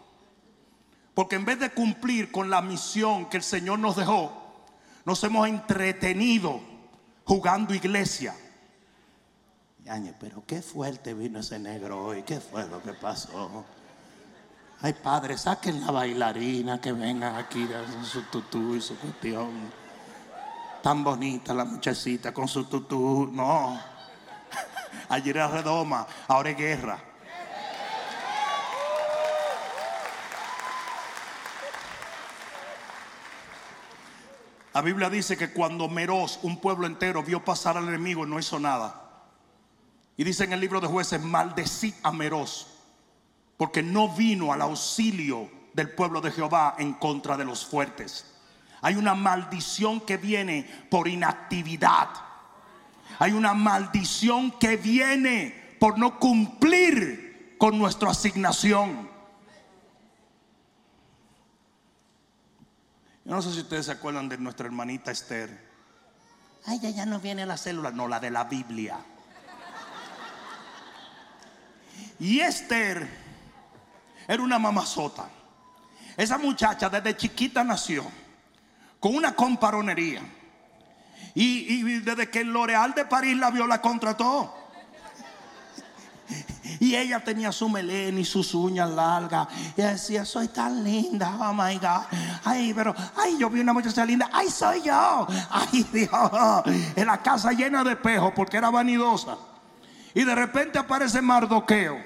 [1.14, 4.62] Porque en vez de cumplir con la misión que el Señor nos dejó,
[5.04, 6.60] nos hemos entretenido
[7.24, 8.34] jugando iglesia.
[10.20, 12.22] Pero qué fuerte vino ese negro hoy.
[12.22, 13.64] ¿Qué fue lo que pasó?
[14.82, 19.48] Ay, padre, saquen la bailarina que vengan aquí con su tutú y su cuestión.
[20.82, 23.30] Tan bonita la muchachita con su tutú.
[23.32, 23.80] No.
[25.08, 27.02] Ayer era redoma, ahora es guerra.
[34.74, 38.60] La Biblia dice que cuando Meros, un pueblo entero, vio pasar al enemigo, no hizo
[38.60, 39.07] nada.
[40.18, 42.66] Y dice en el libro de jueces, maldecí a Meros,
[43.56, 48.34] porque no vino al auxilio del pueblo de Jehová en contra de los fuertes.
[48.82, 52.08] Hay una maldición que viene por inactividad.
[53.20, 59.08] Hay una maldición que viene por no cumplir con nuestra asignación.
[63.24, 65.68] Yo no sé si ustedes se acuerdan de nuestra hermanita Esther.
[66.66, 68.98] Ay, ella no viene a la célula, no, la de la Biblia.
[72.20, 73.08] Y Esther
[74.26, 75.28] era una mamazota.
[76.16, 78.04] Esa muchacha desde chiquita nació
[78.98, 80.22] con una comparonería.
[81.34, 84.54] Y, desde que el L'Oreal de París la vio, la contrató.
[86.80, 89.48] Y ella tenía su melena y sus uñas largas.
[89.76, 92.02] Y decía, soy tan linda, oh my God.
[92.44, 94.28] Ay, pero, ay, yo vi una muchacha linda.
[94.32, 95.26] Ay, soy yo.
[95.50, 96.20] Ay, Dios.
[96.94, 99.38] En la casa llena de espejos porque era vanidosa.
[100.14, 101.98] Y de repente aparece Mardoqueo.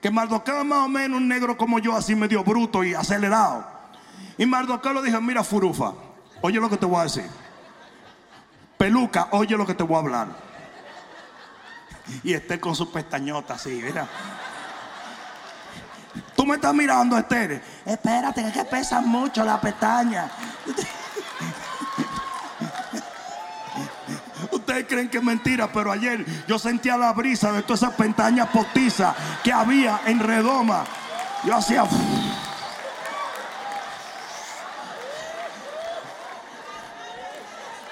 [0.00, 3.66] Que Mardoqueo es más o menos un negro como yo, así medio bruto y acelerado.
[4.38, 5.92] Y Mardoqueo le dijo, mira, Furufa,
[6.40, 7.26] oye lo que te voy a decir.
[8.78, 10.28] Peluca, oye lo que te voy a hablar.
[12.22, 14.08] Y Esther con su pestañota así, mira.
[16.34, 17.62] Tú me estás mirando, Esther.
[17.84, 20.30] Espérate, que, que pesa mucho la pestaña.
[24.70, 28.50] Ustedes creen que es mentira, pero ayer yo sentía la brisa de todas esas pestañas
[28.50, 30.84] postizas que había en Redoma.
[31.44, 31.84] Yo hacía.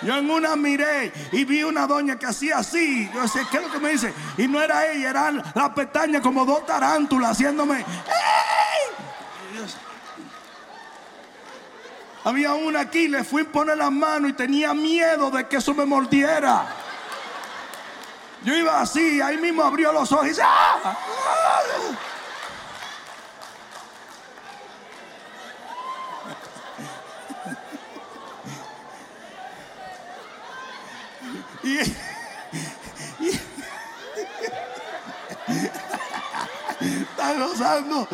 [0.02, 3.10] Yo en una miré y vi una doña que hacía así.
[3.12, 4.14] Yo decía, ¿qué es lo que me dice?
[4.36, 7.84] Y no era ella, eran las pestañas como dos tarántulas haciéndome.
[12.24, 15.72] Había una aquí, le fui a poner la mano y tenía miedo de que eso
[15.74, 16.66] me mordiera.
[18.44, 20.96] Yo iba así, ahí mismo abrió los ojos y dice, ¡Ah!
[31.60, 31.80] Y,
[36.80, 38.08] está gozando.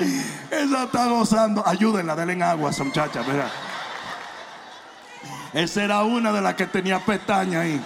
[0.60, 1.66] Esa está gozando.
[1.66, 3.24] Ayúdenla, denle agua a esa muchacha.
[5.52, 7.82] Esa era una de las que tenía pestaña ahí.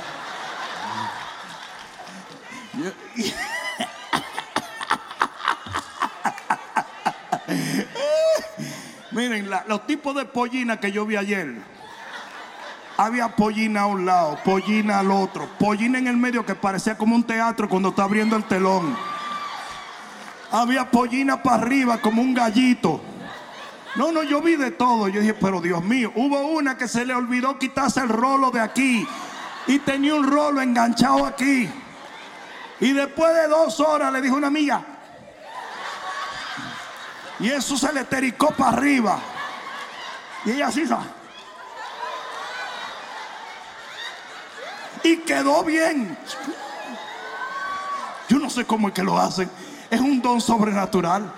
[9.12, 11.62] Miren, los tipos de pollina que yo vi ayer.
[12.97, 17.16] Había pollina a un lado, pollina al otro, pollina en el medio que parecía como
[17.16, 18.97] un teatro cuando está abriendo el telón.
[20.55, 23.00] Había pollina para arriba como un gallito.
[23.96, 25.09] No, no, yo vi de todo.
[25.09, 28.61] Yo dije, pero Dios mío, hubo una que se le olvidó quitarse el rolo de
[28.61, 29.05] aquí
[29.66, 31.68] y tenía un rolo enganchado aquí.
[32.78, 34.80] Y después de dos horas le dijo una amiga.
[37.40, 39.18] Y eso se le tericó para arriba.
[40.44, 40.84] Y ella así.
[45.02, 46.16] Y quedó bien.
[48.28, 49.50] Yo no sé cómo es que lo hacen.
[49.95, 51.32] Es un don sobrenatural.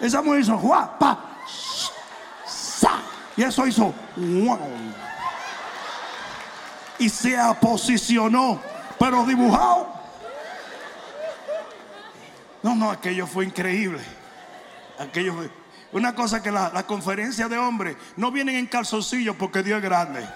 [0.00, 0.58] Esa mujer hizo,
[0.98, 1.36] pa,
[3.36, 3.94] Y eso hizo,
[6.98, 8.60] Y se posicionó,
[8.98, 9.86] pero dibujado.
[12.64, 14.02] No, no, aquello fue increíble.
[14.98, 15.50] Aquello fue.
[15.92, 19.84] Una cosa que la, la conferencia de hombres no vienen en calzoncillos porque Dios es
[19.84, 20.26] grande.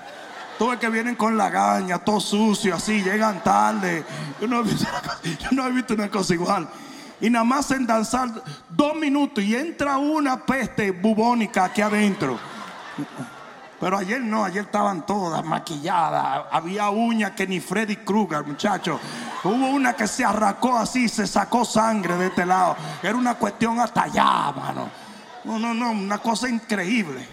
[0.56, 4.04] Todo que vienen con la gaña, todo sucio, así, llegan tarde.
[4.40, 4.60] Yo no,
[5.66, 6.68] he visto, una cosa igual.
[7.20, 8.28] Y nada más en danzar
[8.68, 12.38] dos minutos y entra una peste bubónica aquí adentro.
[13.80, 16.46] Pero ayer no, ayer estaban todas maquilladas.
[16.50, 19.00] Había uñas que ni Freddy Krueger, muchachos.
[19.44, 22.76] Hubo una que se arracó así, se sacó sangre de este lado.
[23.02, 24.90] Era una cuestión hasta allá, mano.
[25.44, 27.26] No, no, no, una cosa increíble.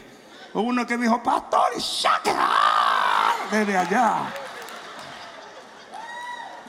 [0.53, 2.49] Hubo uno que dijo, pastor, shaka,
[3.49, 4.17] desde allá.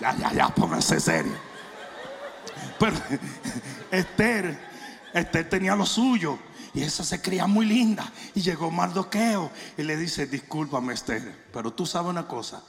[0.01, 1.37] Ya, ya, ya, pónganse serio.
[2.79, 2.97] Pero
[3.91, 4.59] Esther,
[5.13, 6.39] Esther tenía lo suyo.
[6.75, 8.11] Y esa se creía muy linda.
[8.35, 12.63] Y llegó Mardoqueo y le dice, discúlpame Esther, pero tú sabes una cosa.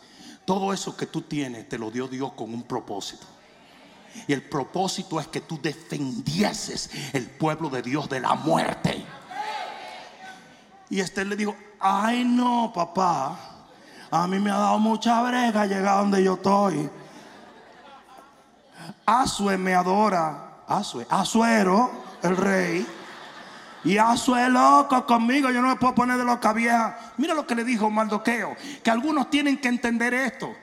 [0.45, 3.25] Todo eso que tú tienes te lo dio Dios con un propósito.
[4.27, 9.03] Y el propósito es que tú defendieses el pueblo de Dios de la muerte.
[10.89, 13.39] Y Esther le dijo, ay no, papá,
[14.11, 16.89] a mí me ha dado mucha brega llegar donde yo estoy.
[19.05, 22.87] Asue me adora, Asue, Asuero, el rey.
[23.83, 27.13] Y Asue loco conmigo, yo no me puedo poner de loca vieja.
[27.17, 30.53] Mira lo que le dijo Mardoqueo, que algunos tienen que entender esto.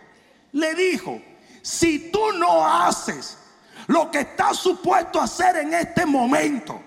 [0.52, 1.20] Le dijo,
[1.62, 3.38] si tú no haces
[3.86, 6.80] lo que estás supuesto a hacer en este momento,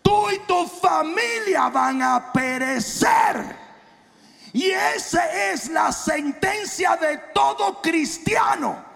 [0.00, 3.56] tú y tu familia van a perecer.
[4.52, 8.87] Y esa es la sentencia de todo cristiano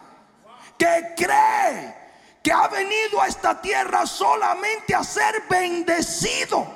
[0.83, 1.95] que cree
[2.43, 6.67] que ha venido a esta tierra solamente a ser bendecido.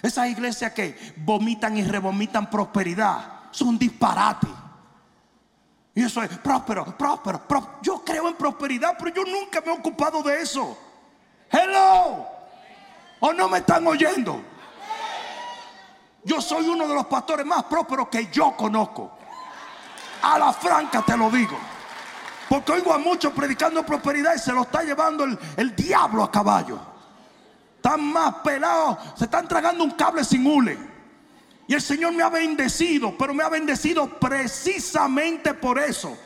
[0.00, 4.48] Esas iglesias que vomitan y revomitan prosperidad son disparates.
[5.94, 7.78] Y eso es próspero, próspero, próspero.
[7.82, 10.78] Yo creo en prosperidad, pero yo nunca me he ocupado de eso.
[11.50, 12.26] Hello.
[13.20, 14.40] ¿O no me están oyendo?
[16.24, 19.18] Yo soy uno de los pastores más prósperos que yo conozco.
[20.22, 21.73] A la franca te lo digo.
[22.48, 26.30] Porque oigo a muchos predicando prosperidad y se lo está llevando el, el diablo a
[26.30, 26.78] caballo.
[27.76, 30.78] Están más pelados, se están tragando un cable sin hule.
[31.66, 36.16] Y el Señor me ha bendecido, pero me ha bendecido precisamente por eso.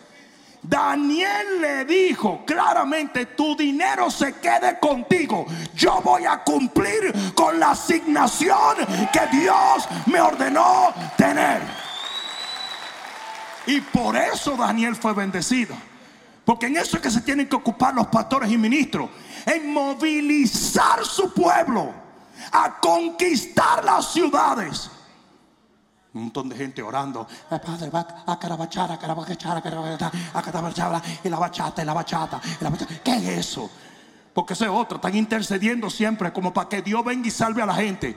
[0.63, 5.47] Daniel le dijo claramente, tu dinero se quede contigo.
[5.75, 8.77] Yo voy a cumplir con la asignación
[9.13, 11.63] que Dios me ordenó tener.
[13.67, 15.77] Y por eso Daniel fue bendecido.
[16.49, 19.11] Porque en eso es que se tienen que ocupar los pastores y ministros.
[19.45, 21.93] En movilizar su pueblo.
[22.51, 24.91] A conquistar las ciudades.
[26.15, 27.29] Un montón de gente orando.
[31.23, 33.01] Y la bachata, y la bachata, y la bachata.
[33.05, 33.71] ¿Qué es eso?
[34.33, 37.75] Porque ese otro están intercediendo siempre como para que Dios venga y salve a la
[37.75, 38.17] gente.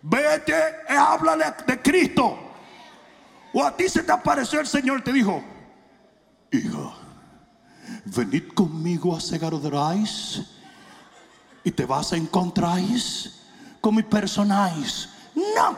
[0.00, 0.54] Vete
[0.90, 2.38] y háblale de Cristo.
[3.52, 5.42] O a ti se te apareció el Señor te dijo,
[6.52, 7.03] hijo
[8.04, 10.42] venid conmigo a Segarodrais
[11.62, 12.80] y te vas a encontrar
[13.80, 15.08] con mi personajes.
[15.34, 15.76] No,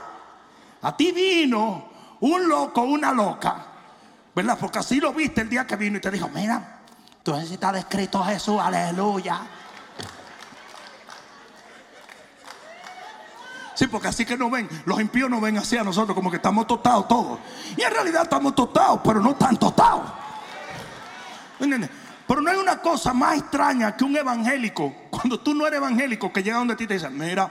[0.83, 1.89] a ti vino
[2.21, 3.67] un loco, una loca,
[4.35, 4.59] ¿verdad?
[4.59, 6.81] Porque así lo viste el día que vino y te dijo, mira,
[7.23, 9.41] tú necesitas descrito a Jesús, aleluya.
[13.75, 16.37] Sí, porque así que no ven, los impíos no ven así a nosotros como que
[16.37, 17.39] estamos tostados todos.
[17.77, 19.59] Y en realidad estamos tostados, pero no tan
[22.27, 26.33] Pero no hay una cosa más extraña que un evangélico, cuando tú no eres evangélico,
[26.33, 27.51] que llega donde ti y te dice, mira,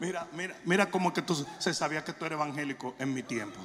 [0.00, 3.60] mira, mira, mira como que tú se sabía que tú eres evangélico en mi tiempo.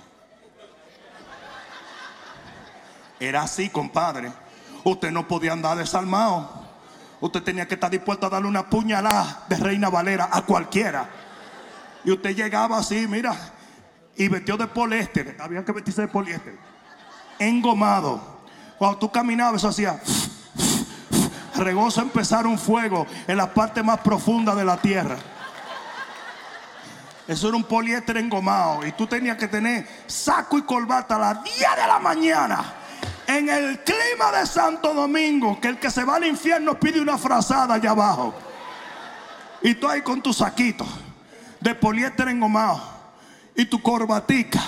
[3.20, 4.32] Era así, compadre.
[4.84, 6.62] Usted no podía andar desalmado.
[7.22, 11.10] Usted tenía que estar dispuesto a darle una puñalada de Reina Valera a cualquiera.
[12.04, 13.36] Y usted llegaba así, mira,
[14.16, 15.38] y vestió de poliéster.
[15.40, 16.58] Había que vestirse de poliéster.
[17.40, 18.42] Engomado.
[18.78, 20.02] Cuando tú caminabas, eso hacía.
[21.56, 25.18] Regoso empezar un fuego en la parte más profunda de la tierra.
[27.28, 28.86] Eso era un poliéster engomado.
[28.86, 32.74] Y tú tenías que tener saco y corbata a las 10 de la mañana.
[33.26, 37.18] En el clima de Santo Domingo, que el que se va al infierno pide una
[37.18, 38.34] frazada allá abajo.
[39.62, 40.86] Y tú ahí con tu saquito
[41.64, 42.80] de poliéster engomado
[43.56, 44.62] y tu corbatica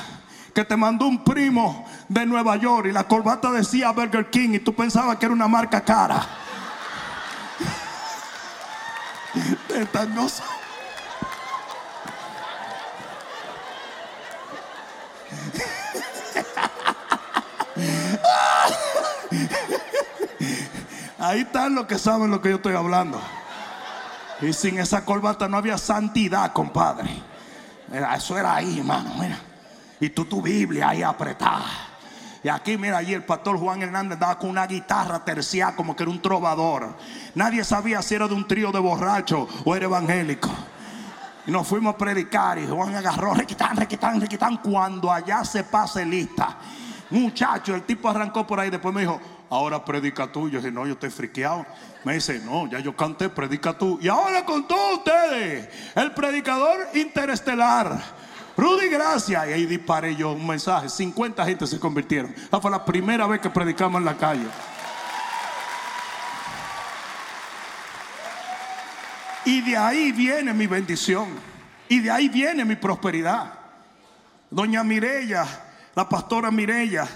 [0.54, 4.60] que te mandó un primo de Nueva York y la corbata decía Burger King y
[4.60, 6.26] tú pensabas que era una marca cara.
[21.20, 23.20] Ahí están los que saben lo que yo estoy hablando.
[24.42, 27.10] Y sin esa corbata no había santidad, compadre.
[28.16, 29.14] eso era ahí, hermano.
[29.20, 29.40] Mira.
[30.00, 31.66] Y tú tu Biblia ahí apretada.
[32.44, 36.04] Y aquí, mira, allí el pastor Juan Hernández daba con una guitarra terciada como que
[36.04, 36.96] era un trovador.
[37.34, 40.50] Nadie sabía si era de un trío de borrachos o era evangélico.
[41.48, 46.06] Y nos fuimos a predicar y Juan agarró, requitán, requitán, requitán, cuando allá se pase
[46.06, 46.58] lista.
[47.10, 49.20] Muchacho, el tipo arrancó por ahí, después me dijo,
[49.50, 50.50] ahora predica tú.
[50.50, 51.66] Yo dije, no, yo estoy friqueado.
[52.04, 54.00] Me dice, no, ya yo canté, predica tú.
[54.02, 58.02] Y ahora con todos ustedes, el predicador interestelar.
[58.58, 59.48] Rudy Gracia.
[59.50, 60.90] Y ahí disparé yo un mensaje.
[60.90, 62.34] 50 gente se convirtieron.
[62.34, 64.48] Esa fue la primera vez que predicamos en la calle.
[69.46, 71.30] Y de ahí viene mi bendición.
[71.88, 73.54] Y de ahí viene mi prosperidad.
[74.50, 75.46] Doña Mirella,
[75.94, 77.08] la pastora Mirella,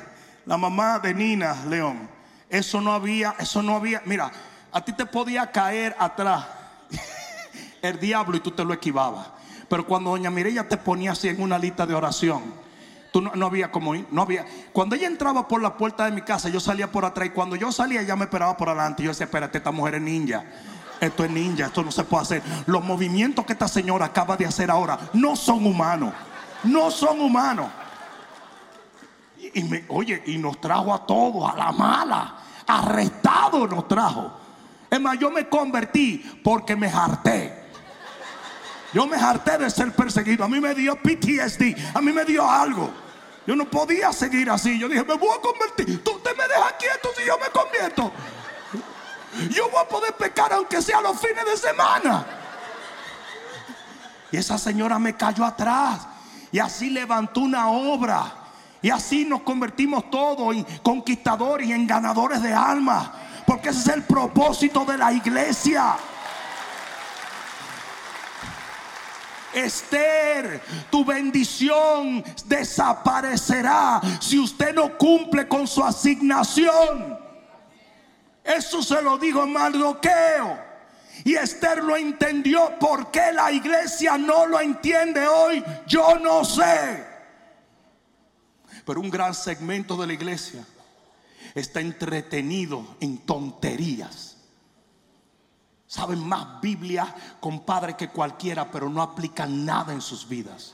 [0.45, 2.18] la mamá de Nina León.
[2.49, 4.01] Eso no había, eso no había.
[4.05, 4.31] Mira,
[4.71, 6.45] a ti te podía caer atrás
[7.81, 9.27] el diablo y tú te lo esquivabas.
[9.69, 12.41] Pero cuando doña Mireya te ponía así en una lista de oración,
[13.11, 14.45] tú no, había como ir, no había.
[14.73, 17.55] Cuando ella entraba por la puerta de mi casa, yo salía por atrás y cuando
[17.55, 19.03] yo salía ella me esperaba por adelante.
[19.03, 20.43] Yo decía, espérate, esta mujer es ninja.
[20.99, 22.43] Esto es ninja, esto no se puede hacer.
[22.65, 26.13] Los movimientos que esta señora acaba de hacer ahora no son humanos.
[26.63, 27.69] No son humanos.
[29.53, 32.38] Y, me, oye, y nos trajo a todos a la mala.
[32.69, 34.31] Arrestado nos trajo.
[34.91, 37.67] Es más, yo me convertí porque me harté.
[38.93, 40.43] Yo me harté de ser perseguido.
[40.43, 41.95] A mí me dio PTSD.
[41.95, 42.91] A mí me dio algo.
[43.47, 44.77] Yo no podía seguir así.
[44.77, 46.03] Yo dije, me voy a convertir.
[46.03, 48.11] Tú te me dejas quieto si yo me convierto.
[49.49, 52.25] Yo voy a poder pecar aunque sea los fines de semana.
[54.31, 56.07] Y esa señora me cayó atrás.
[56.51, 58.38] Y así levantó una obra.
[58.81, 63.09] Y así nos convertimos todos en conquistadores y en ganadores de almas.
[63.45, 65.97] Porque ese es el propósito de la iglesia.
[69.53, 77.19] Esther, tu bendición desaparecerá si usted no cumple con su asignación.
[78.43, 80.69] Eso se lo dijo Mardoqueo.
[81.25, 82.77] Y Esther lo entendió.
[82.79, 85.63] ¿Por qué la iglesia no lo entiende hoy?
[85.85, 87.08] Yo no sé.
[88.89, 90.65] Pero un gran segmento de la iglesia
[91.53, 94.35] está entretenido en tonterías
[95.85, 100.73] Saben más Biblia, compadre, que cualquiera, pero no aplican nada en sus vidas.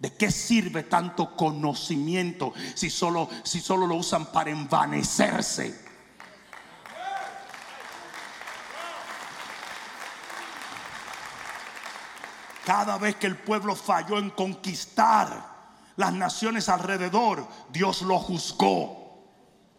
[0.00, 5.80] ¿De qué sirve tanto conocimiento si solo, si solo lo usan para envanecerse?
[12.64, 15.53] Cada vez que el pueblo falló en conquistar
[15.96, 19.22] las naciones alrededor, Dios lo juzgó.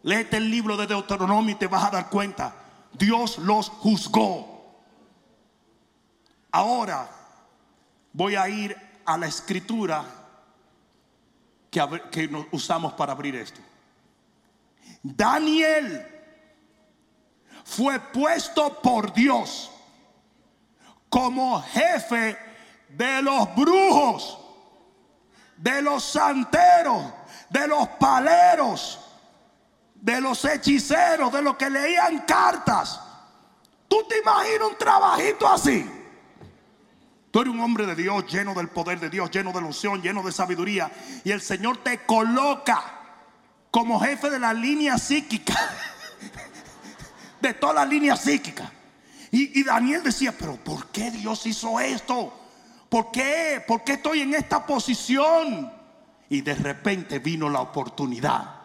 [0.03, 2.53] Léete el libro de Deuteronomio y te vas a dar cuenta.
[2.93, 4.55] Dios los juzgó.
[6.51, 7.09] Ahora
[8.13, 10.05] voy a ir a la escritura
[11.69, 13.59] que, que usamos para abrir esto.
[15.03, 16.05] Daniel
[17.65, 19.71] fue puesto por Dios
[21.09, 22.37] como jefe
[22.89, 24.39] de los brujos,
[25.57, 27.13] de los santeros,
[27.49, 28.99] de los paleros
[30.05, 33.01] de los hechiceros, de los que leían cartas.
[33.87, 35.89] ¿Tú te imaginas un trabajito así?
[37.31, 40.21] Tú eres un hombre de Dios, lleno del poder de Dios, lleno de unción, lleno
[40.21, 40.91] de sabiduría.
[41.23, 42.83] Y el Señor te coloca
[43.71, 45.55] como jefe de la línea psíquica.
[47.41, 48.71] De toda la línea psíquica.
[49.29, 52.33] Y, y, Daniel decía, pero ¿por qué Dios hizo esto?
[52.95, 53.61] ¿Por qué?
[53.67, 55.69] ¿Por qué estoy en esta posición?
[56.29, 58.55] Y de repente vino la oportunidad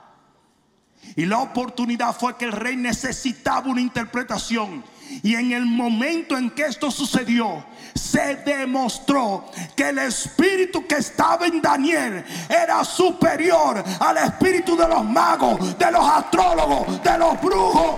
[1.17, 4.85] y la oportunidad fue que el rey necesitaba una interpretación.
[5.25, 7.65] Y en el momento en que esto sucedió,
[7.95, 15.05] se demostró que el espíritu que estaba en Daniel era superior al espíritu de los
[15.05, 17.97] magos, de los astrólogos, de los brujos.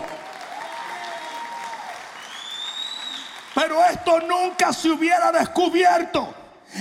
[3.73, 6.35] Pero esto nunca se hubiera descubierto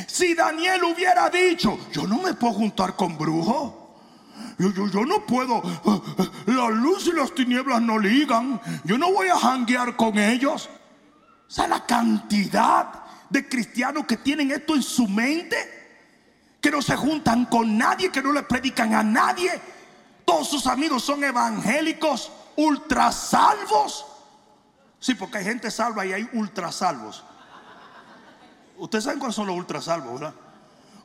[0.07, 3.73] Si Daniel hubiera dicho, yo no me puedo juntar con brujos.
[4.57, 5.61] Yo, yo, yo, no puedo.
[6.47, 8.59] La luz y las tinieblas no ligan.
[8.83, 10.69] Yo no voy a janguear con ellos.
[11.47, 15.57] O sea, la cantidad de cristianos que tienen esto en su mente,
[16.59, 19.49] que no se juntan con nadie, que no le predican a nadie.
[20.25, 24.10] Todos sus amigos son evangélicos, ultrasalvos.
[25.01, 27.23] Sí, porque hay gente salva y hay ultrasalvos.
[28.77, 30.35] Ustedes saben cuáles son los ultrasalvos, ¿verdad?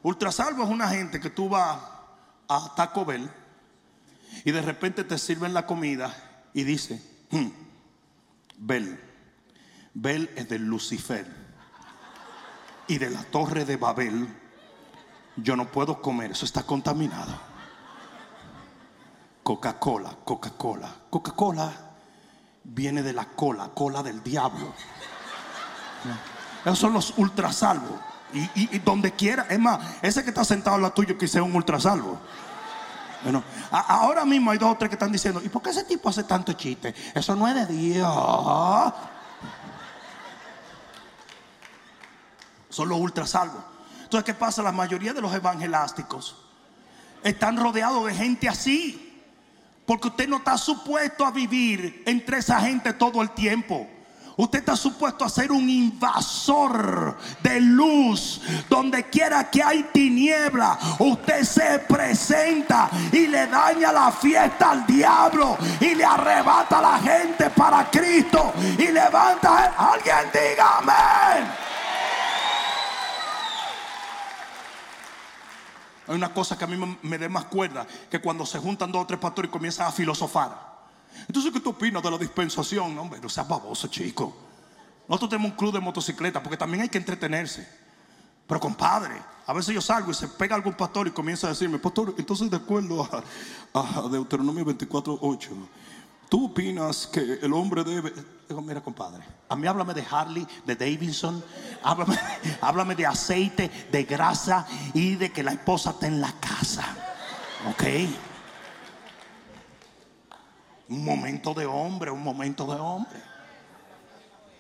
[0.03, 1.79] Ultrasalvo es una gente que tú vas
[2.47, 3.29] a Taco Bell
[4.45, 6.15] y de repente te sirven la comida
[6.53, 7.49] y dice, hmm,
[8.59, 9.01] Bell,
[9.95, 11.27] Bell es de Lucifer
[12.89, 14.29] y de la torre de Babel.
[15.37, 17.35] Yo no puedo comer, eso está contaminado.
[19.43, 21.86] Coca-Cola, Coca-Cola, Coca-Cola
[22.69, 24.73] viene de la cola, cola del diablo.
[26.65, 28.01] Esos son los ultrasalvos.
[28.33, 31.43] Y, y, donde quiera, es más, ese que está sentado al lado tuyo que sea
[31.43, 32.19] un ultrasalvo.
[33.23, 36.09] Bueno, ahora mismo hay dos o tres que están diciendo, ¿y por qué ese tipo
[36.09, 36.95] hace tanto chiste?
[37.15, 38.93] Eso no es de Dios.
[42.69, 43.63] Son los ultrasalvos.
[44.03, 44.63] Entonces, ¿qué pasa?
[44.63, 46.37] La mayoría de los evangelásticos
[47.23, 49.06] están rodeados de gente así.
[49.87, 53.87] Porque usted no está supuesto a vivir entre esa gente todo el tiempo.
[54.39, 58.43] Usted está supuesto a ser un invasor de luz.
[58.69, 65.57] Donde quiera que hay tiniebla, usted se presenta y le daña la fiesta al diablo
[65.81, 69.73] y le arrebata a la gente para Cristo y levanta.
[69.79, 71.66] Alguien diga amén.
[76.09, 79.03] Hay una cosa que a mí me, dé más cuerda que cuando se juntan dos
[79.03, 80.77] o tres pastores y comienzan a filosofar.
[81.27, 82.97] Entonces, ¿qué tú opinas de la dispensación?
[82.99, 84.37] Hombre, no seas baboso, chico.
[85.09, 87.67] Nosotros tenemos un club de motocicleta porque también hay que entretenerse.
[88.47, 91.79] Pero compadre, a veces yo salgo y se pega algún pastor y comienza a decirme,
[91.79, 93.09] pastor, entonces de acuerdo
[93.73, 95.51] a, a Deuteronomio 24, 8,
[96.29, 98.13] ¿tú opinas que el hombre debe...
[98.63, 101.43] Mira compadre, a mí háblame de Harley, de Davidson,
[101.83, 102.17] háblame,
[102.61, 106.85] háblame de aceite, de grasa y de que la esposa está en la casa.
[107.69, 107.83] ¿Ok?
[110.89, 113.21] Un momento de hombre, un momento de hombre.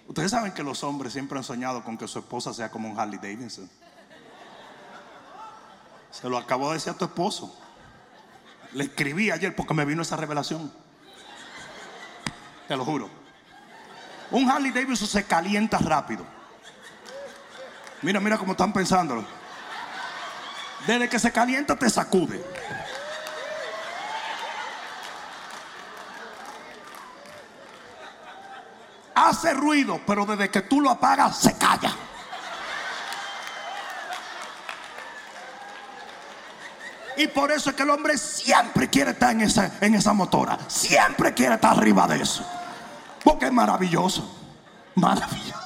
[0.08, 2.98] Ustedes saben que los hombres siempre han soñado con que su esposa sea como un
[2.98, 3.68] Harley Davidson.
[6.10, 7.54] Se lo acabo de decir a tu esposo.
[8.72, 10.72] Le escribí ayer porque me vino esa revelación.
[12.68, 13.08] Te lo juro.
[14.30, 16.24] Un Harley Davidson se calienta rápido.
[18.02, 19.24] Mira, mira cómo están pensándolo.
[20.86, 22.44] Desde que se calienta te sacude.
[29.16, 31.94] hace ruido, pero desde que tú lo apagas se calla.
[37.16, 40.58] Y por eso es que el hombre siempre quiere estar en esa, en esa motora.
[40.68, 42.46] Siempre quiere estar arriba de eso.
[43.26, 44.24] Porque es maravilloso.
[44.94, 45.58] Maravilloso.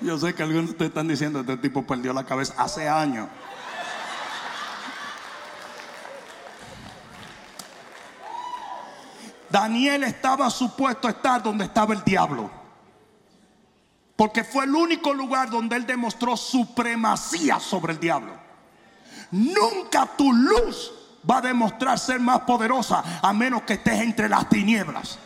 [0.00, 3.28] Yo sé que algunos de ustedes están diciendo, este tipo perdió la cabeza hace años.
[9.50, 12.48] Daniel estaba supuesto a estar donde estaba el diablo.
[14.14, 18.34] Porque fue el único lugar donde él demostró supremacía sobre el diablo.
[19.32, 20.92] Nunca tu luz
[21.28, 25.18] va a demostrar ser más poderosa a menos que estés entre las tinieblas.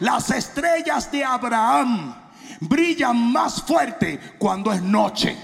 [0.00, 2.14] Las estrellas de Abraham
[2.60, 5.36] brillan más fuerte cuando es noche.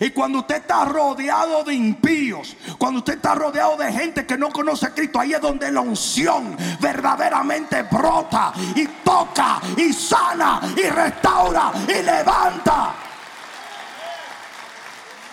[0.00, 4.50] Y cuando usted está rodeado de impíos, cuando usted está rodeado de gente que no
[4.50, 10.88] conoce a Cristo, ahí es donde la unción verdaderamente brota y toca y sana y
[10.88, 12.94] restaura y levanta.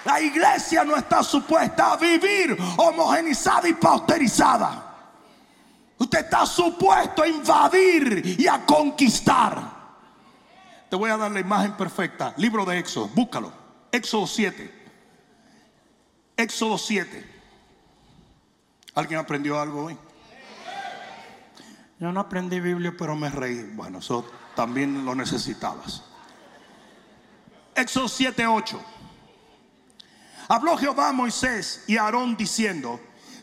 [0.06, 4.89] La iglesia no está supuesta a vivir homogenizada y pausterizada.
[6.00, 9.78] Usted está supuesto a invadir y a conquistar.
[10.90, 12.34] Te voy a dar la imagen perfecta.
[12.38, 13.52] Libro de Éxodo, búscalo.
[13.92, 14.74] Éxodo 7.
[16.38, 17.40] Éxodo 7.
[18.96, 19.98] ¿Alguien aprendió algo hoy?
[22.00, 23.62] Yo no aprendí Biblia, pero me reí.
[23.74, 24.26] Bueno, eso
[24.56, 26.04] también lo necesitabas.
[27.76, 28.82] Éxodo 7, 8.
[30.48, 33.00] Habló Jehová a Moisés y a Aarón diciendo,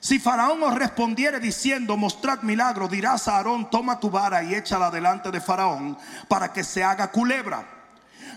[0.07, 4.89] si Faraón os respondiere diciendo, mostrad milagro, dirás a Aarón, toma tu vara y échala
[4.89, 5.99] delante de Faraón
[6.29, 7.67] para que se haga culebra.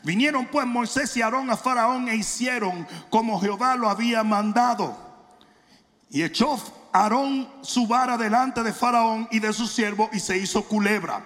[0.01, 4.97] Vinieron pues Moisés y Aarón a Faraón e hicieron como Jehová lo había mandado.
[6.09, 6.57] Y echó
[6.91, 11.21] Aarón su vara delante de Faraón y de su siervo y se hizo culebra.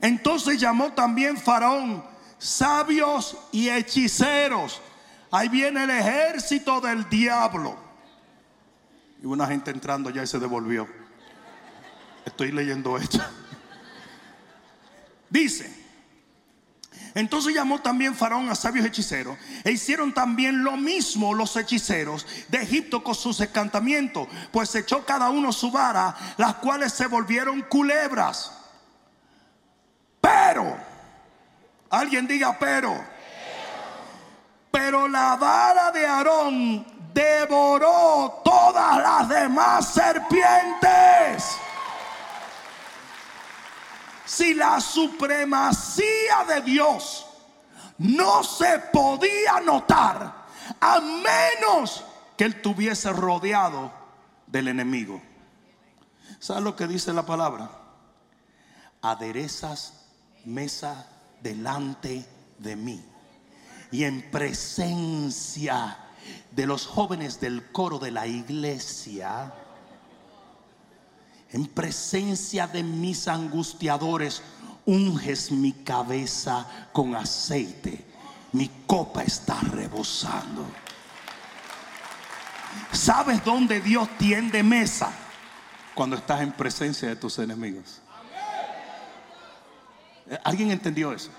[0.00, 2.04] Entonces llamó también Faraón
[2.38, 4.80] sabios y hechiceros
[5.32, 7.85] Ahí viene el ejército del diablo.
[9.26, 10.86] Y una gente entrando ya y se devolvió.
[12.24, 13.18] Estoy leyendo esto.
[15.28, 15.68] Dice,
[17.12, 22.62] entonces llamó también Faraón a sabios hechiceros e hicieron también lo mismo los hechiceros de
[22.62, 28.52] Egipto con sus encantamientos, pues echó cada uno su vara, las cuales se volvieron culebras.
[30.20, 30.76] Pero,
[31.90, 32.96] alguien diga pero,
[34.70, 41.56] pero la vara de Aarón devoró todas las demás serpientes
[44.26, 47.26] si la supremacía de Dios
[47.96, 50.46] no se podía notar
[50.78, 52.04] a menos
[52.36, 53.90] que él tuviese rodeado
[54.46, 55.22] del enemigo.
[56.38, 57.70] ¿Sabes lo que dice la palabra?
[59.00, 60.04] Aderezas
[60.44, 61.06] mesa
[61.40, 62.26] delante
[62.58, 63.02] de mí
[63.90, 65.96] y en presencia
[66.50, 69.52] de los jóvenes del coro de la iglesia
[71.50, 74.42] en presencia de mis angustiadores,
[74.84, 78.04] unges mi cabeza con aceite.
[78.52, 80.66] Mi copa está rebosando.
[82.92, 85.12] ¿Sabes dónde Dios tiende mesa?
[85.94, 88.02] Cuando estás en presencia de tus enemigos.
[90.42, 91.30] ¿Alguien entendió eso?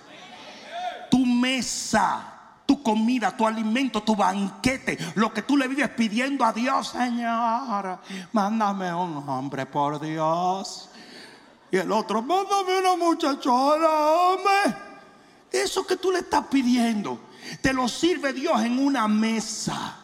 [1.11, 2.36] Tu mesa
[2.67, 7.99] tu comida, tu alimento, tu banquete, lo que tú le vives pidiendo a Dios, Señor,
[8.33, 10.89] mándame un hombre por Dios.
[11.71, 14.75] Y el otro, mándame una muchachona, hombre.
[15.49, 17.19] Eso que tú le estás pidiendo,
[17.61, 19.95] te lo sirve Dios en una mesa.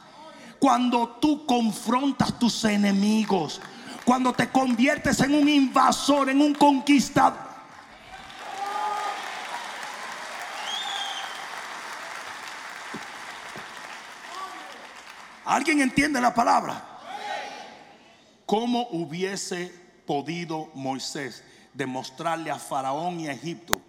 [0.58, 3.60] Cuando tú confrontas tus enemigos,
[4.06, 7.53] cuando te conviertes en un invasor, en un conquistador
[15.46, 16.94] ¿Alguien entiende la palabra?
[18.46, 19.74] ¿Cómo hubiese
[20.06, 23.82] podido Moisés demostrarle a Faraón y a Egipto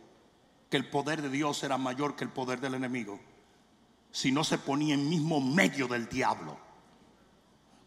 [0.71, 3.21] que el poder de Dios era mayor que el poder del enemigo?
[4.11, 6.57] Si no se ponía en mismo medio del diablo.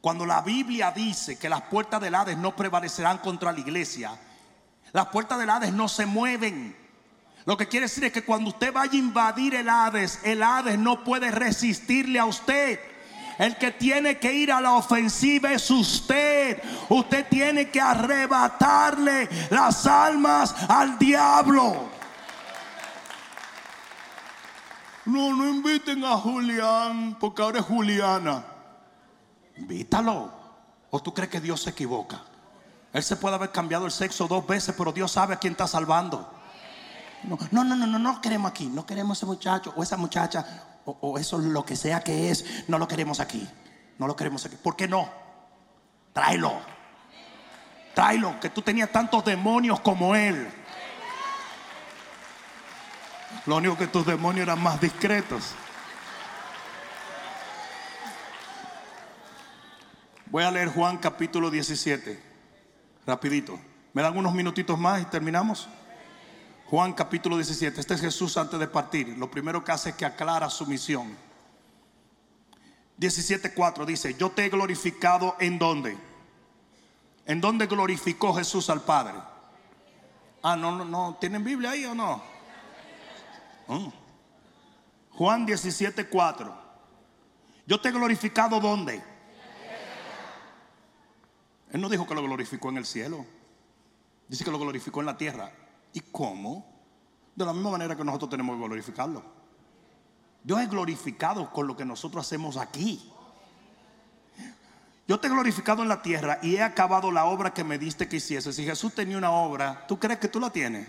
[0.02, 4.18] Cuando la Biblia dice que las puertas del Hades no prevalecerán contra la iglesia,
[4.94, 6.76] las puertas del Hades no se mueven.
[7.46, 10.78] Lo que quiere decir es que cuando usted vaya a invadir el Hades, el Hades
[10.78, 12.80] no puede resistirle a usted.
[13.38, 16.62] El que tiene que ir a la ofensiva es usted.
[16.90, 21.90] Usted tiene que arrebatarle las almas al diablo.
[25.06, 28.44] No, no inviten a Julián porque ahora es Juliana.
[29.56, 30.34] Invítalo.
[30.90, 32.22] ¿O tú crees que Dios se equivoca?
[32.92, 35.68] Él se puede haber cambiado el sexo dos veces, pero Dios sabe a quién está
[35.68, 36.34] salvando.
[37.24, 38.68] No, no, no, no, no, queremos aquí.
[38.68, 40.46] No queremos ese muchacho o esa muchacha
[40.88, 43.48] o, eso lo que sea que es, no lo queremos aquí.
[44.00, 44.56] No lo queremos aquí.
[44.56, 45.10] ¿Por qué no?
[46.14, 46.62] Tráelo.
[47.94, 50.48] Tráelo, que tú tenías tantos demonios como él.
[53.46, 55.54] Lo único que tus demonios eran más discretos.
[60.28, 62.22] Voy a leer Juan capítulo 17.
[63.06, 63.60] Rapidito.
[63.94, 65.68] ¿Me dan unos minutitos más y terminamos?
[66.70, 67.80] Juan capítulo 17.
[67.80, 69.18] Este es Jesús antes de partir.
[69.18, 71.16] Lo primero que hace es que aclara su misión.
[73.00, 75.98] 17.4 dice, yo te he glorificado en dónde.
[77.26, 79.14] ¿En dónde glorificó Jesús al Padre?
[80.44, 81.18] Ah, no, no, no.
[81.22, 82.22] ¿Tienen Biblia ahí o no?
[83.68, 83.88] Mm.
[85.12, 86.54] Juan 17.4.
[87.66, 89.02] Yo te he glorificado dónde.
[91.72, 93.26] Él no dijo que lo glorificó en el cielo.
[94.28, 95.52] Dice que lo glorificó en la tierra.
[95.98, 96.64] ¿Y cómo?
[97.36, 99.24] De la misma manera que nosotros tenemos que glorificarlo.
[100.44, 103.12] Dios es glorificado con lo que nosotros hacemos aquí.
[105.08, 108.08] Yo te he glorificado en la tierra y he acabado la obra que me diste
[108.08, 108.54] que hiciese.
[108.54, 110.88] Si Jesús tenía una obra, ¿tú crees que tú la tienes?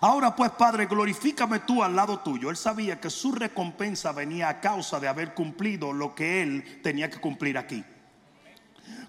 [0.00, 2.48] Ahora pues, Padre, glorifícame tú al lado tuyo.
[2.48, 7.10] Él sabía que su recompensa venía a causa de haber cumplido lo que él tenía
[7.10, 7.84] que cumplir aquí.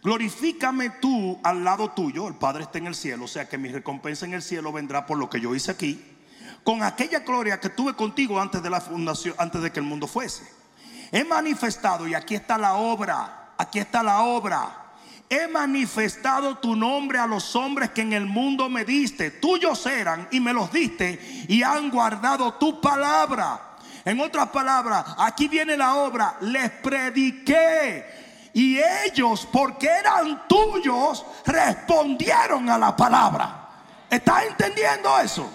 [0.03, 3.69] Glorifícame tú al lado tuyo, el Padre está en el cielo, o sea que mi
[3.69, 6.03] recompensa en el cielo vendrá por lo que yo hice aquí,
[6.63, 10.07] con aquella gloria que tuve contigo antes de la fundación, antes de que el mundo
[10.07, 10.43] fuese.
[11.11, 14.77] He manifestado, y aquí está la obra, aquí está la obra.
[15.29, 19.31] He manifestado tu nombre a los hombres que en el mundo me diste.
[19.31, 23.77] Tuyos eran y me los diste y han guardado tu palabra.
[24.03, 26.35] En otras palabras, aquí viene la obra.
[26.41, 28.20] Les prediqué
[28.53, 33.69] y ellos, porque eran tuyos, respondieron a la palabra.
[34.09, 35.49] ¿Estás entendiendo eso?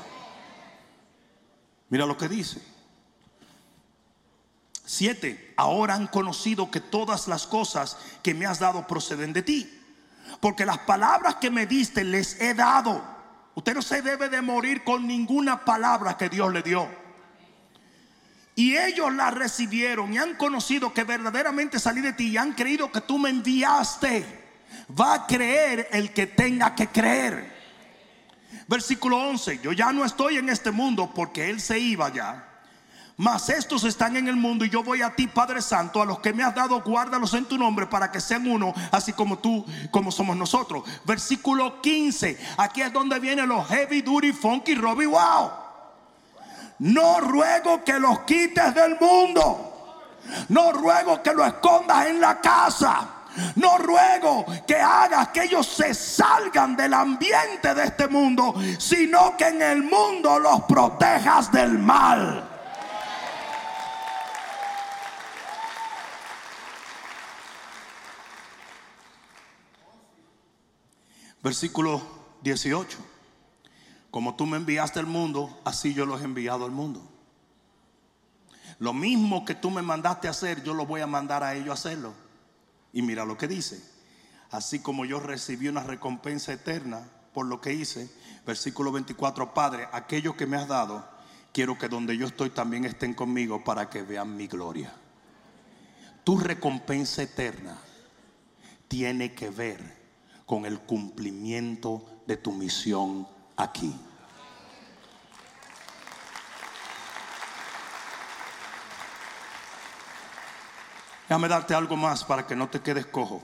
[1.89, 2.61] Mira lo que dice.
[4.87, 5.55] 7.
[5.57, 9.83] Ahora han conocido que todas las cosas que me has dado proceden de ti.
[10.41, 13.03] Porque las palabras que me diste les he dado.
[13.55, 16.89] Usted no se debe de morir con ninguna palabra que Dios le dio.
[18.59, 22.91] Y ellos la recibieron y han conocido que verdaderamente salí de ti y han creído
[22.91, 24.25] que tú me enviaste.
[24.99, 27.55] Va a creer el que tenga que creer.
[28.67, 32.49] Versículo 11, yo ya no estoy en este mundo porque Él se iba ya.
[33.19, 36.21] Mas estos están en el mundo y yo voy a ti, Padre Santo, a los
[36.21, 39.67] que me has dado, guárdalos en tu nombre para que sean uno, así como tú,
[39.91, 40.83] como somos nosotros.
[41.05, 45.66] Versículo 15, aquí es donde vienen los heavy duty, funky, Robbie, wow.
[46.79, 49.73] No ruego que los quites del mundo.
[50.49, 53.11] No ruego que lo escondas en la casa.
[53.57, 59.49] No ruego que hagas que ellos se salgan del ambiente de este mundo, sino que
[59.49, 62.51] en el mundo los protejas del mal.
[71.43, 72.03] Versículo
[72.43, 73.16] 18.
[74.17, 77.07] Como tú me enviaste al mundo, así yo los he enviado al mundo.
[78.79, 81.69] Lo mismo que tú me mandaste a hacer, yo lo voy a mandar a ellos
[81.69, 82.15] a hacerlo.
[82.95, 83.79] Y mira lo que dice.
[84.51, 88.11] Así como yo recibí una recompensa eterna por lo que hice,
[88.47, 91.07] versículo 24, Padre, aquellos que me has dado,
[91.53, 94.95] quiero que donde yo estoy también estén conmigo para que vean mi gloria.
[96.25, 97.77] Tu recompensa eterna
[98.89, 99.95] tiene que ver
[100.47, 103.95] con el cumplimiento de tu misión aquí.
[111.29, 113.43] Déjame darte algo más para que no te quedes cojo.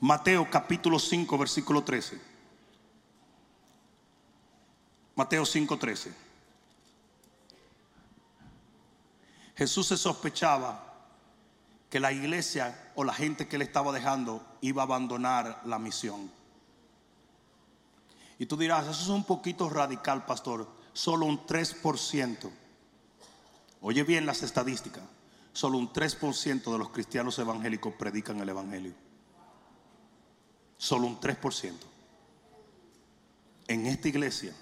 [0.00, 2.20] Mateo capítulo 5, versículo 13.
[5.14, 6.14] Mateo 5, 13.
[9.56, 10.92] Jesús se sospechaba
[11.88, 16.30] que la iglesia o la gente que le estaba dejando iba a abandonar la misión.
[18.42, 20.66] Y tú dirás, eso es un poquito radical, pastor.
[20.92, 22.50] Solo un 3%.
[23.82, 25.04] Oye bien las estadísticas.
[25.52, 28.94] Solo un 3% de los cristianos evangélicos predican el evangelio.
[30.76, 31.72] Solo un 3%.
[33.68, 34.52] En esta iglesia,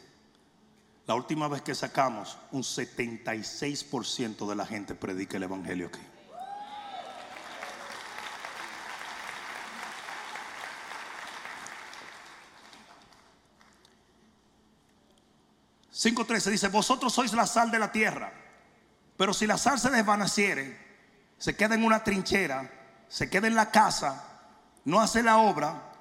[1.06, 6.02] la última vez que sacamos, un 76% de la gente predica el evangelio aquí.
[16.00, 18.32] 5.13 dice, vosotros sois la sal de la tierra,
[19.18, 20.88] pero si la sal se desvaneciere,
[21.36, 22.70] se queda en una trinchera,
[23.06, 24.24] se queda en la casa,
[24.86, 25.92] no hace la obra,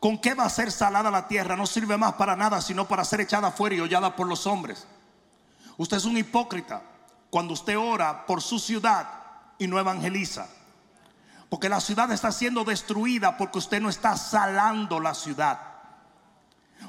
[0.00, 1.54] ¿con qué va a ser salada la tierra?
[1.54, 4.88] No sirve más para nada, sino para ser echada fuera y hollada por los hombres.
[5.76, 6.82] Usted es un hipócrita
[7.30, 9.08] cuando usted ora por su ciudad
[9.56, 10.48] y no evangeliza.
[11.48, 15.73] Porque la ciudad está siendo destruida porque usted no está salando la ciudad.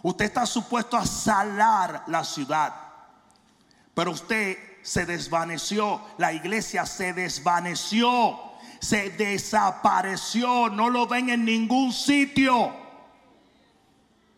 [0.03, 2.73] Usted está supuesto a salar la ciudad.
[3.93, 6.01] Pero usted se desvaneció.
[6.17, 8.39] La iglesia se desvaneció.
[8.79, 10.69] Se desapareció.
[10.69, 12.85] No lo ven en ningún sitio.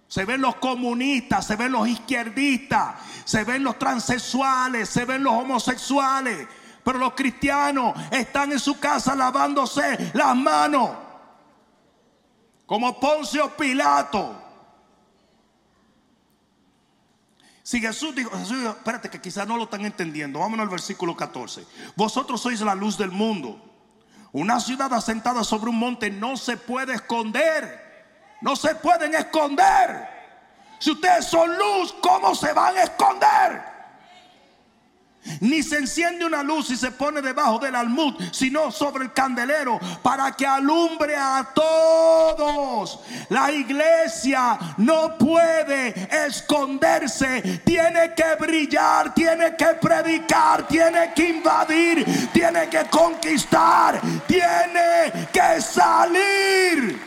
[0.07, 2.95] Se ven los comunistas, se ven los izquierdistas,
[3.25, 6.47] se ven los transexuales, se ven los homosexuales.
[6.81, 10.91] Pero los cristianos están en su casa lavándose las manos.
[12.65, 14.46] Como Poncio Pilato.
[17.67, 20.39] Si Jesús dijo, Jesús dijo, espérate que quizás no lo están entendiendo.
[20.39, 21.65] Vámonos al versículo 14.
[21.97, 23.61] Vosotros sois la luz del mundo.
[24.31, 28.23] Una ciudad asentada sobre un monte no se puede esconder.
[28.39, 30.07] No se pueden esconder.
[30.79, 33.61] Si ustedes son luz, ¿cómo se van a esconder?
[35.41, 39.79] Ni se enciende una luz y se pone debajo del almud, sino sobre el candelero
[40.01, 42.99] para que alumbre a todos.
[43.29, 52.69] La iglesia no puede esconderse, tiene que brillar, tiene que predicar, tiene que invadir, tiene
[52.69, 56.99] que conquistar, tiene que salir.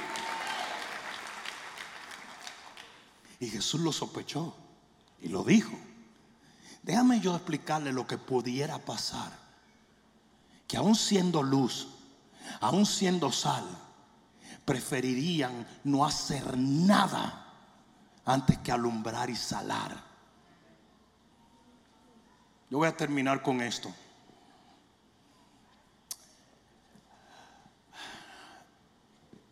[3.41, 4.55] Y Jesús lo sospechó
[5.23, 5.73] y lo dijo.
[6.83, 9.31] Déjame yo explicarle lo que pudiera pasar.
[10.66, 11.89] Que aún siendo luz,
[12.61, 13.64] aún siendo sal,
[14.64, 17.47] preferirían no hacer nada
[18.24, 20.03] antes que alumbrar y salar.
[22.70, 23.93] Yo voy a terminar con esto.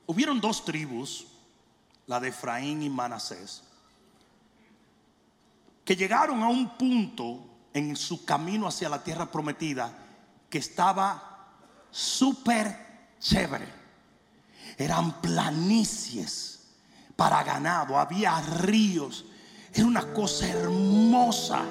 [0.07, 1.27] Hubieron dos tribus,
[2.07, 3.68] la de Efraín y Manasés
[5.89, 9.91] que llegaron a un punto en su camino hacia la tierra prometida
[10.51, 11.49] que estaba
[11.91, 13.67] súper chévere.
[14.77, 16.75] Eran planicies
[17.17, 19.25] para ganado, había ríos.
[19.73, 21.63] Era una cosa hermosa.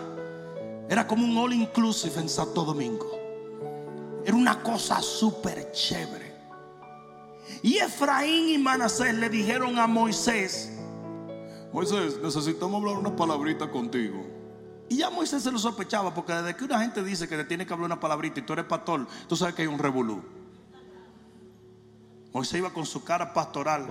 [0.89, 3.11] Era como un all inclusive en Santo Domingo.
[4.25, 6.33] Era una cosa súper chévere.
[7.61, 10.71] Y Efraín y Manasés le dijeron a Moisés,
[11.73, 14.25] Moisés, necesitamos hablar una palabrita contigo.
[14.89, 17.65] Y ya Moisés se lo sospechaba, porque desde que una gente dice que le tiene
[17.65, 20.23] que hablar una palabrita y tú eres pastor, tú sabes que hay un revolú.
[22.33, 23.85] Moisés iba con su cara pastoral,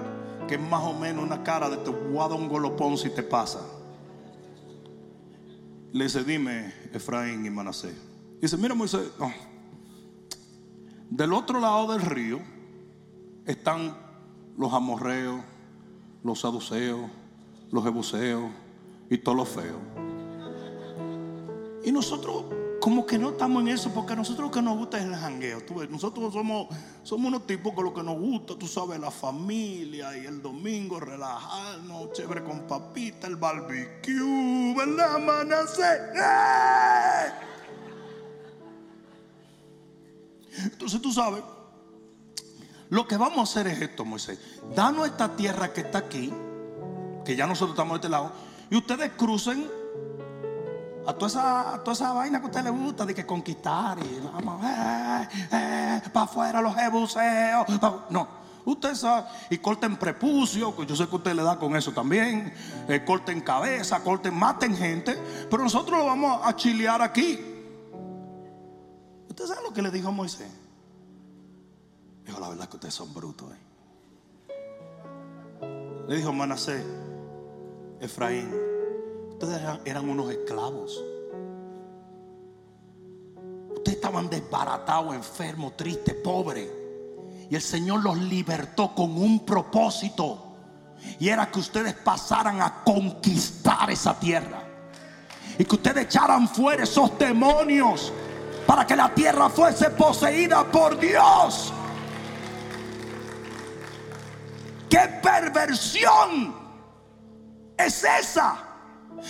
[0.49, 3.61] que es más o menos una cara de te voy un golopón si te pasa.
[5.93, 7.97] Le dice, dime, Efraín y Manasés.
[8.41, 9.11] Dice, mira Moisés,
[11.11, 12.41] del otro lado del río
[13.45, 13.97] están
[14.57, 15.41] los amorreos,
[16.22, 17.11] los saduceos,
[17.71, 18.51] los jebuseos
[19.11, 19.81] y todos los feos.
[21.85, 22.45] Y nosotros
[22.87, 25.14] como que no estamos en eso, porque a nosotros lo que nos gusta es el
[25.17, 25.61] jangueo.
[25.91, 26.69] nosotros somos,
[27.03, 31.01] somos unos tipos que lo que nos gusta, tú sabes, la familia y el domingo
[31.01, 35.83] relajarnos, chévere con papita, el barbecue, ¿verdad, manace?
[36.14, 37.33] ¡Eh!
[40.64, 41.43] Entonces tú sabes,
[42.89, 44.39] lo que vamos a hacer es esto, Moisés.
[44.75, 46.33] Danos esta tierra que está aquí
[47.27, 48.31] que ya nosotros estamos de este lado,
[48.70, 49.68] y ustedes crucen
[51.07, 54.20] a toda esa, toda esa vaina que a usted le gusta de que conquistar y
[54.20, 57.66] vamos, eh, eh, para afuera los jebuseos.
[58.11, 58.29] no,
[58.64, 62.55] usted sabe, y corten prepucio, que yo sé que usted le da con eso también,
[62.89, 65.20] eh, corten cabeza, corten, maten gente,
[65.51, 67.41] pero nosotros lo vamos a chilear aquí.
[69.29, 70.51] ¿Usted sabe lo que le dijo Moisés?
[72.24, 73.51] Dijo, la verdad que ustedes son brutos.
[76.09, 76.85] Le dijo Manasés,
[78.01, 78.55] Efraín,
[79.30, 81.03] ustedes eran, unos esclavos.
[83.70, 86.68] Ustedes estaban desbaratados, enfermos, tristes, pobres.
[87.49, 90.42] Y el Señor los libertó con un propósito.
[91.18, 94.62] Y era que ustedes pasaran a conquistar esa tierra.
[95.59, 98.12] Y que ustedes echaran fuera esos demonios.
[98.66, 101.72] Para que la tierra fuese poseída por Dios.
[104.90, 106.66] ¡Qué perversión!
[107.77, 108.57] Es esa.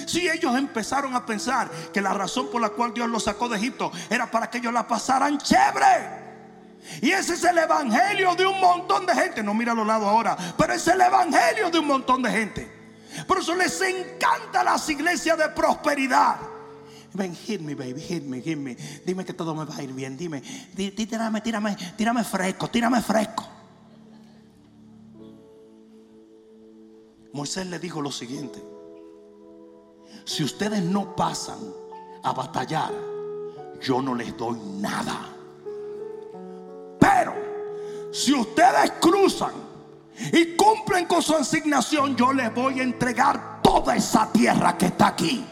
[0.06, 3.56] Si ellos empezaron a pensar que la razón por la cual Dios los sacó de
[3.56, 6.26] Egipto era para que ellos la pasaran chévere.
[7.00, 9.42] Y ese es el evangelio de un montón de gente.
[9.42, 12.76] No mira a los lados ahora, pero es el evangelio de un montón de gente.
[13.26, 16.36] Por eso les encanta las iglesias de prosperidad.
[17.14, 18.76] Ven, hit me, baby, hit me, hit me.
[19.04, 20.16] Dime que todo me va a ir bien.
[20.16, 20.42] Dime,
[20.74, 23.55] tírame, tírame, tírame fresco, tírame fresco.
[27.36, 28.64] Moisés le dijo lo siguiente,
[30.24, 31.58] si ustedes no pasan
[32.22, 32.90] a batallar,
[33.78, 35.28] yo no les doy nada.
[36.98, 37.34] Pero
[38.10, 39.52] si ustedes cruzan
[40.32, 45.08] y cumplen con su asignación, yo les voy a entregar toda esa tierra que está
[45.08, 45.46] aquí.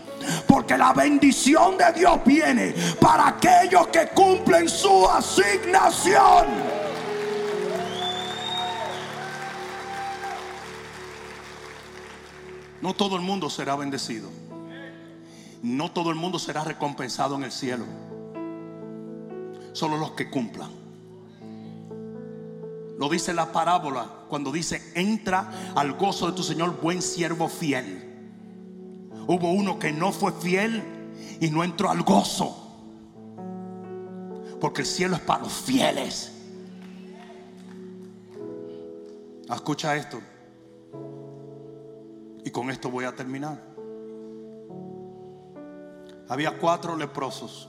[0.49, 6.74] Porque la bendición de Dios viene para aquellos que cumplen su asignación.
[12.85, 14.28] No todo el mundo será bendecido.
[15.62, 17.87] No todo el mundo será recompensado en el cielo.
[19.72, 20.70] Solo los que cumplan.
[22.99, 28.05] Lo dice la parábola cuando dice, entra al gozo de tu Señor, buen siervo fiel.
[29.28, 30.82] Hubo uno que no fue fiel
[31.41, 32.55] y no entró al gozo.
[34.61, 36.32] Porque el cielo es para los fieles.
[39.51, 40.34] Escucha esto.
[42.45, 43.61] Y con esto voy a terminar.
[46.28, 47.68] Había cuatro leprosos.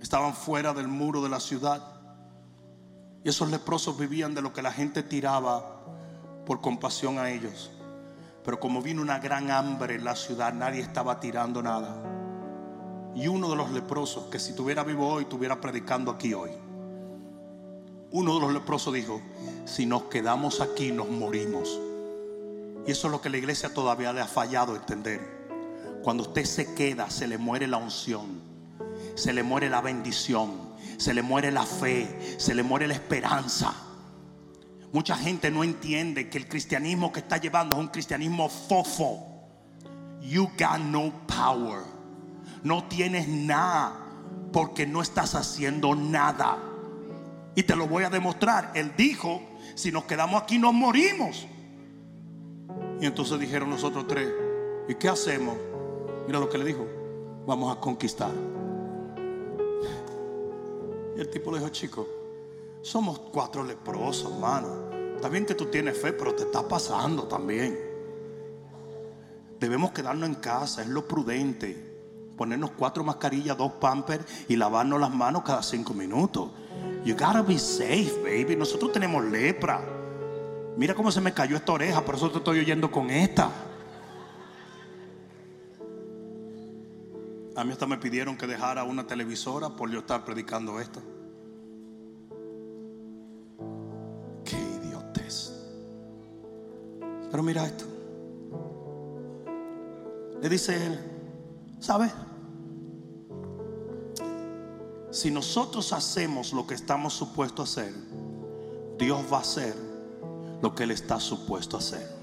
[0.00, 1.82] Estaban fuera del muro de la ciudad.
[3.24, 5.84] Y esos leprosos vivían de lo que la gente tiraba
[6.46, 7.70] por compasión a ellos.
[8.44, 12.02] Pero como vino una gran hambre en la ciudad, nadie estaba tirando nada.
[13.14, 16.50] Y uno de los leprosos, que si estuviera vivo hoy, estuviera predicando aquí hoy.
[18.10, 19.20] Uno de los leprosos dijo,
[19.66, 21.78] si nos quedamos aquí nos morimos.
[22.86, 25.38] Y eso es lo que la iglesia todavía le ha fallado entender.
[26.02, 28.40] Cuando usted se queda, se le muere la unción,
[29.14, 33.74] se le muere la bendición, se le muere la fe, se le muere la esperanza.
[34.90, 39.26] Mucha gente no entiende que el cristianismo que está llevando es un cristianismo fofo.
[40.22, 41.82] You got no power.
[42.62, 43.92] No tienes nada
[44.50, 46.67] porque no estás haciendo nada.
[47.58, 48.70] Y te lo voy a demostrar.
[48.76, 49.42] Él dijo,
[49.74, 51.44] si nos quedamos aquí nos morimos.
[53.00, 54.32] Y entonces dijeron nosotros tres,
[54.88, 55.56] ¿y qué hacemos?
[56.28, 56.86] Mira lo que le dijo,
[57.48, 58.30] vamos a conquistar.
[61.16, 62.08] Y el tipo le dijo, chico,
[62.80, 65.16] somos cuatro leprosos, hermano.
[65.16, 67.76] Está bien que tú tienes fe, pero te está pasando también.
[69.58, 71.88] Debemos quedarnos en casa, es lo prudente.
[72.36, 76.50] Ponernos cuatro mascarillas, dos pampers y lavarnos las manos cada cinco minutos.
[77.04, 78.56] You gotta be safe, baby.
[78.56, 79.80] Nosotros tenemos lepra.
[80.76, 83.50] Mira cómo se me cayó esta oreja, por eso te estoy oyendo con esta.
[87.56, 91.02] A mí hasta me pidieron que dejara una televisora por yo estar predicando esto.
[94.44, 95.52] Qué idiotez.
[97.30, 97.84] Pero mira esto.
[100.40, 101.00] Le dice él,
[101.80, 102.12] ¿sabes?
[105.10, 107.94] Si nosotros hacemos lo que estamos supuestos a hacer,
[108.98, 109.74] Dios va a hacer
[110.60, 112.18] lo que Él está supuesto a hacer.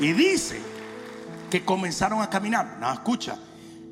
[0.00, 0.60] Y dice
[1.50, 2.78] que comenzaron a caminar.
[2.80, 3.38] No, escucha.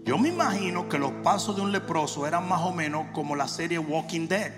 [0.04, 3.48] Yo me imagino que los pasos de un leproso eran más o menos como la
[3.48, 4.52] serie Walking Dead.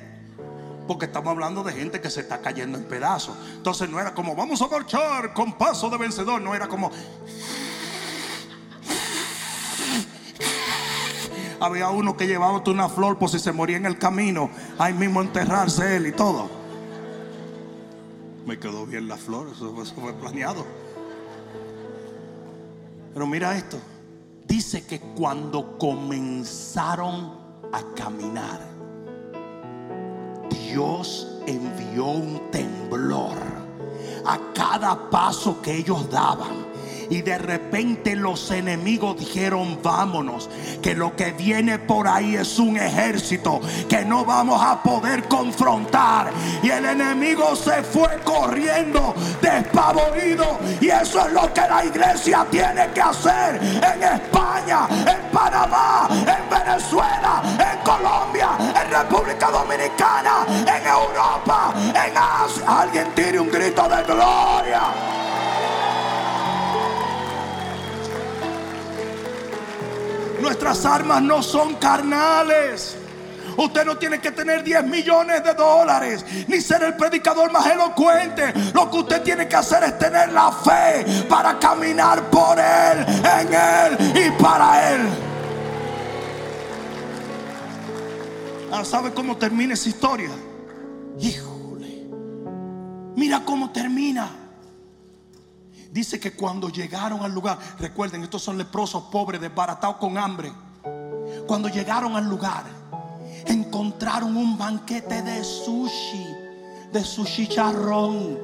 [0.89, 3.37] Porque estamos hablando de gente que se está cayendo en pedazos.
[3.55, 6.41] Entonces no era como vamos a marchar con paso de vencedor.
[6.41, 6.91] No era como.
[11.65, 14.51] Había uno que llevaba una flor por si se moría en el camino.
[14.79, 16.51] Ahí mismo enterrarse él y todo.
[18.45, 19.49] Me quedó bien la flor.
[19.49, 20.67] Eso, eso fue planeado.
[23.15, 23.79] Pero mira esto.
[24.47, 27.33] Dice que cuando comenzaron
[27.73, 28.61] a caminar,
[30.51, 33.39] Dios envió un temblor
[34.27, 36.74] a cada paso que ellos daban.
[37.11, 40.49] Y de repente los enemigos dijeron, vámonos,
[40.83, 46.31] que lo que viene por ahí es un ejército que no vamos a poder confrontar.
[46.63, 50.59] Y el enemigo se fue corriendo despavorido.
[50.81, 56.51] Y eso es lo que la iglesia tiene que hacer en España, en Panamá, en
[56.51, 62.65] Venezuela, en Colombia, en República Dominicana, en Europa, en Asia.
[62.67, 65.24] Alguien tire un grito de gloria.
[70.45, 72.97] Nuestras armas no son carnales.
[73.57, 78.53] Usted no tiene que tener 10 millones de dólares, ni ser el predicador más elocuente.
[78.75, 83.07] Lo que usted tiene que hacer es tener la fe para caminar por Él,
[83.41, 85.01] en Él y para Él.
[88.71, 90.31] Ahora, ¿sabe cómo termina esa historia?
[91.19, 92.07] Híjole,
[93.17, 94.44] mira cómo termina.
[95.95, 100.53] Dice que cuando llegaron al lugar, recuerden, estos son leprosos pobres, desbaratados con hambre.
[101.47, 102.65] Cuando llegaron al lugar,
[103.47, 106.27] encontraron un banquete de sushi,
[106.93, 108.41] de sushi charrón.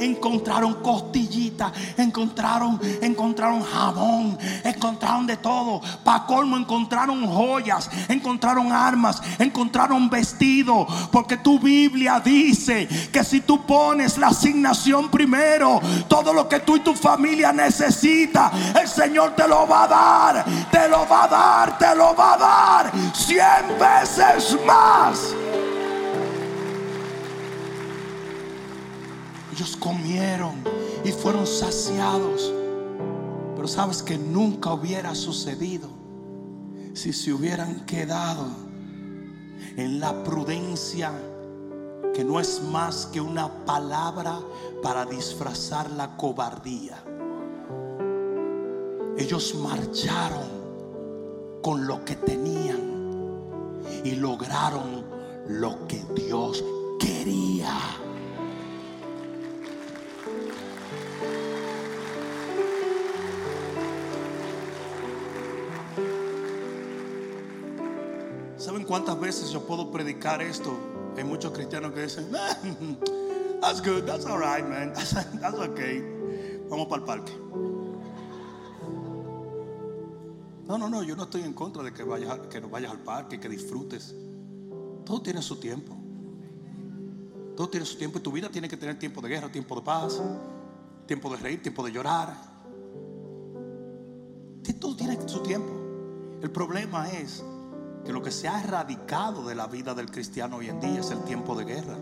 [0.00, 5.80] Encontraron costillitas, encontraron, encontraron jamón, encontraron de todo.
[6.04, 10.86] Pa' colmo encontraron joyas, encontraron armas, encontraron vestido.
[11.10, 16.76] Porque tu Biblia dice que si tú pones la asignación primero, todo lo que tú
[16.76, 21.28] y tu familia necesita, el Señor te lo va a dar, te lo va a
[21.28, 25.34] dar, te lo va a dar cien veces más.
[29.58, 30.54] Ellos comieron
[31.04, 32.54] y fueron saciados.
[33.56, 35.88] Pero sabes que nunca hubiera sucedido
[36.94, 38.46] si se hubieran quedado
[39.76, 41.10] en la prudencia
[42.14, 44.38] que no es más que una palabra
[44.80, 47.02] para disfrazar la cobardía.
[49.16, 50.46] Ellos marcharon
[51.64, 52.78] con lo que tenían
[54.04, 55.04] y lograron
[55.48, 56.62] lo que Dios
[57.00, 57.74] quería.
[68.88, 70.72] Cuántas veces yo puedo predicar esto?
[71.16, 72.56] Hay muchos cristianos que dicen, "Ah,
[73.60, 76.02] that's good, that's all right, man, that's, that's okay.
[76.70, 77.32] Vamos para el parque.
[80.66, 83.00] No, no, no, yo no estoy en contra de que vayas, que no vayas al
[83.00, 84.14] parque, que disfrutes.
[85.04, 85.96] Todo tiene su tiempo.
[87.56, 89.82] Todo tiene su tiempo y tu vida tiene que tener tiempo de guerra, tiempo de
[89.82, 90.20] paz,
[91.06, 92.34] tiempo de reír, tiempo de llorar.
[94.78, 95.72] Todo tiene su tiempo.
[96.40, 97.42] El problema es
[98.04, 101.10] que lo que se ha erradicado de la vida del cristiano hoy en día es
[101.10, 101.96] el tiempo de guerra.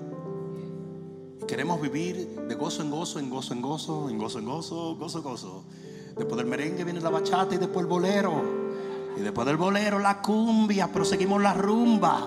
[1.41, 4.97] Y queremos vivir de gozo en gozo, en gozo en gozo, en gozo en gozo,
[4.97, 5.65] gozo en gozo.
[6.17, 8.43] Después del merengue viene la bachata y después el bolero.
[9.19, 12.27] Y después del bolero la cumbia, pero seguimos la rumba.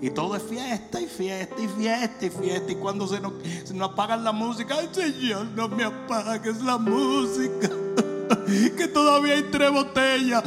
[0.00, 2.72] Y todo es fiesta y fiesta y fiesta y fiesta.
[2.72, 3.32] Y cuando se nos,
[3.64, 7.68] se apagan la música, ay Señor, no me apagues la música.
[8.76, 10.44] que todavía hay tres botellas.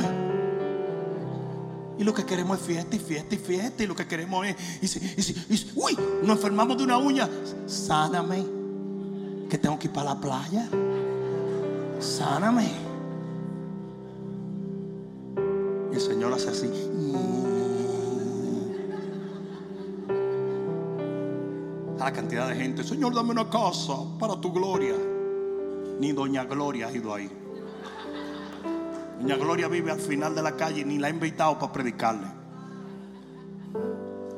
[2.02, 3.84] Y lo que queremos es fiesta y fiesta y fiesta.
[3.84, 5.00] Y lo que queremos es, y si,
[5.52, 7.30] y si- uy, nos enfermamos de una uña.
[7.68, 8.44] Sáname,
[9.48, 10.68] que tengo que ir para la playa.
[12.00, 12.72] Sáname.
[15.92, 16.72] Y el Señor hace así.
[22.00, 24.96] A la cantidad de gente, Señor, dame una casa para tu gloria.
[26.00, 27.30] Ni Doña Gloria ha ido ahí.
[29.22, 32.26] Doña Gloria vive al final de la calle y ni la ha invitado para predicarle.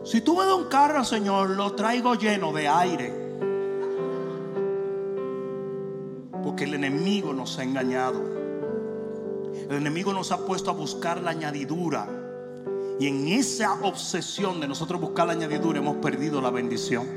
[0.03, 3.13] Si tú me das un carro, Señor, lo traigo lleno de aire.
[6.43, 8.21] Porque el enemigo nos ha engañado.
[9.69, 12.05] El enemigo nos ha puesto a buscar la añadidura.
[12.99, 17.07] Y en esa obsesión de nosotros buscar la añadidura hemos perdido la bendición.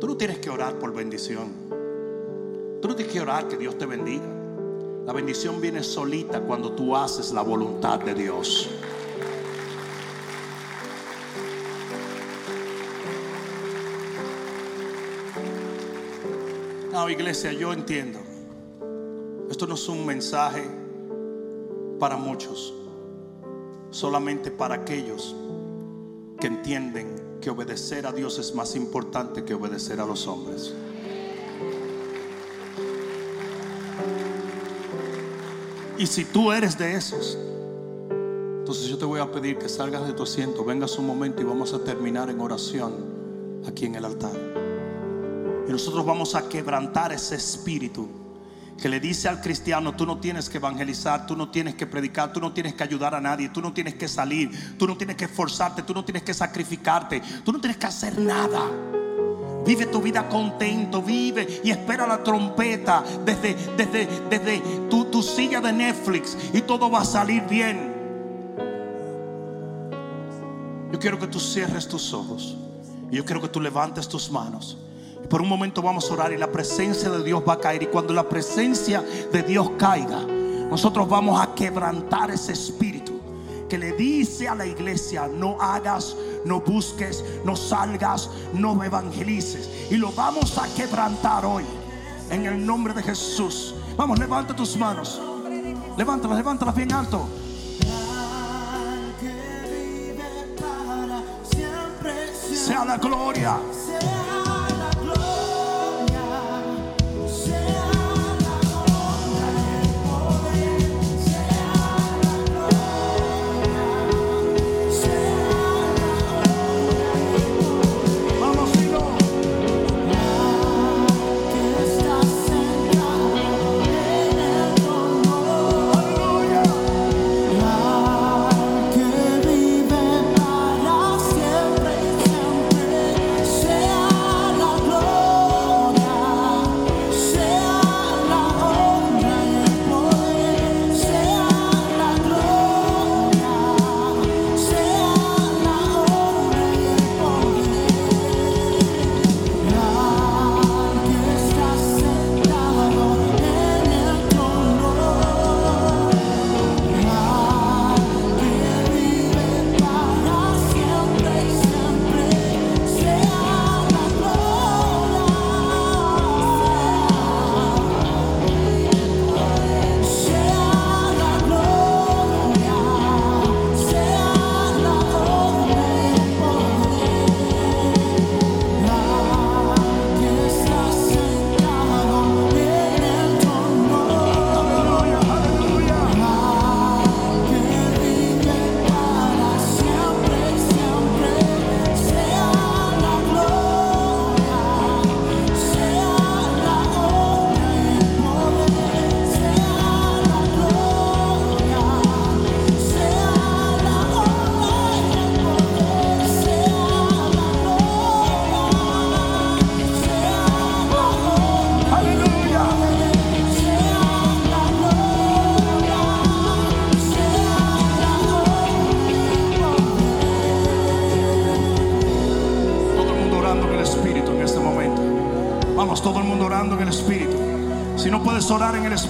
[0.00, 1.52] Tú no tienes que orar por bendición.
[2.82, 4.39] Tú no tienes que orar que Dios te bendiga.
[5.06, 8.68] La bendición viene solita cuando tú haces la voluntad de Dios.
[16.92, 18.18] No, iglesia, yo entiendo.
[19.50, 20.68] Esto no es un mensaje
[21.98, 22.74] para muchos,
[23.90, 25.34] solamente para aquellos
[26.38, 30.74] que entienden que obedecer a Dios es más importante que obedecer a los hombres.
[36.00, 37.36] Y si tú eres de esos,
[38.60, 41.44] entonces yo te voy a pedir que salgas de tu asiento, vengas un momento y
[41.44, 42.94] vamos a terminar en oración
[43.68, 44.32] aquí en el altar.
[45.68, 48.08] Y nosotros vamos a quebrantar ese espíritu
[48.80, 52.32] que le dice al cristiano, tú no tienes que evangelizar, tú no tienes que predicar,
[52.32, 55.16] tú no tienes que ayudar a nadie, tú no tienes que salir, tú no tienes
[55.16, 58.62] que esforzarte, tú no tienes que sacrificarte, tú no tienes que hacer nada.
[59.64, 65.60] Vive tu vida contento, vive y espera la trompeta desde, desde, desde tu, tu silla
[65.60, 67.90] de Netflix y todo va a salir bien.
[70.92, 72.56] Yo quiero que tú cierres tus ojos
[73.10, 74.78] y yo quiero que tú levantes tus manos.
[75.22, 77.82] Y por un momento vamos a orar y la presencia de Dios va a caer.
[77.82, 80.20] Y cuando la presencia de Dios caiga,
[80.70, 83.20] nosotros vamos a quebrantar ese espíritu
[83.68, 89.68] que le dice a la iglesia, no hagas, no busques, no salgas, no evangelices.
[89.90, 91.64] Y lo vamos a quebrantar hoy
[92.30, 93.74] en el nombre de Jesús.
[93.96, 95.20] Vamos, levanta tus manos.
[95.96, 97.28] Levántalas, levántalas bien alto.
[102.52, 103.58] Sea la gloria.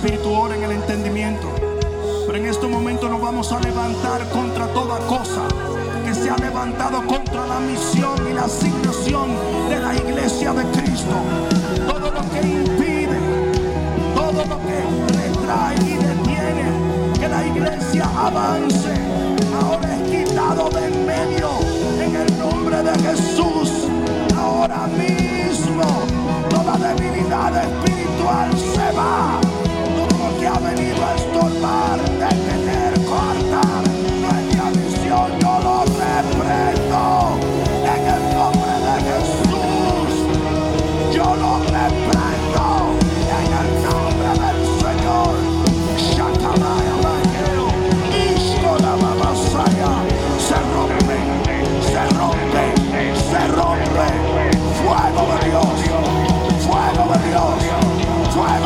[0.02, 1.46] Espíritu, ora en el entendimiento.
[2.26, 5.46] Pero en este momento nos vamos a levantar contra toda cosa
[6.06, 9.28] que se ha levantado contra la misión y la asignación
[9.68, 11.49] de la iglesia de Cristo.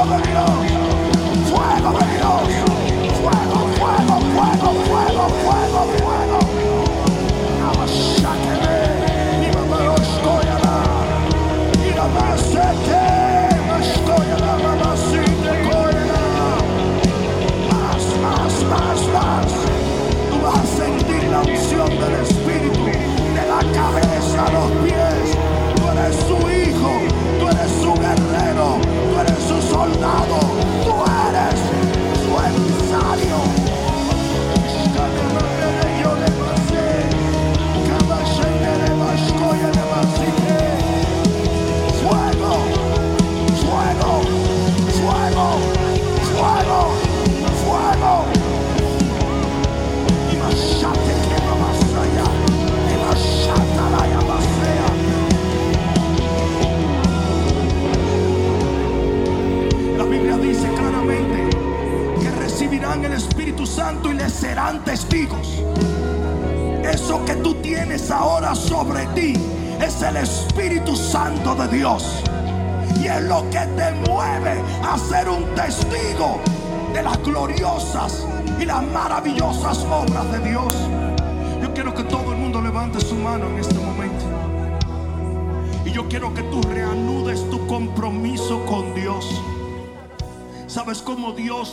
[0.07, 0.64] Fuego de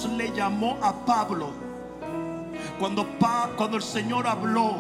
[0.10, 1.50] Le llamó a Pablo?
[2.80, 4.74] Cuando, Pa- cuando el Señor habló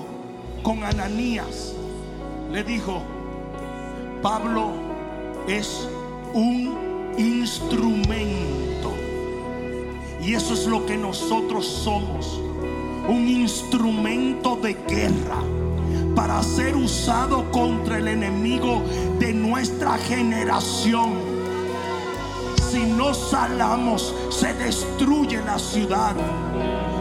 [0.63, 1.73] con Ananías,
[2.51, 3.01] le dijo,
[4.21, 4.71] Pablo
[5.47, 5.87] es
[6.33, 8.93] un instrumento.
[10.23, 12.39] Y eso es lo que nosotros somos.
[13.07, 15.41] Un instrumento de guerra
[16.15, 18.83] para ser usado contra el enemigo
[19.19, 21.30] de nuestra generación.
[22.71, 26.15] Si no salamos, se destruye la ciudad.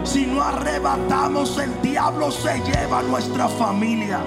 [0.02, 4.18] Si no arrebatamos, el diablo se lleva a nuestra familia.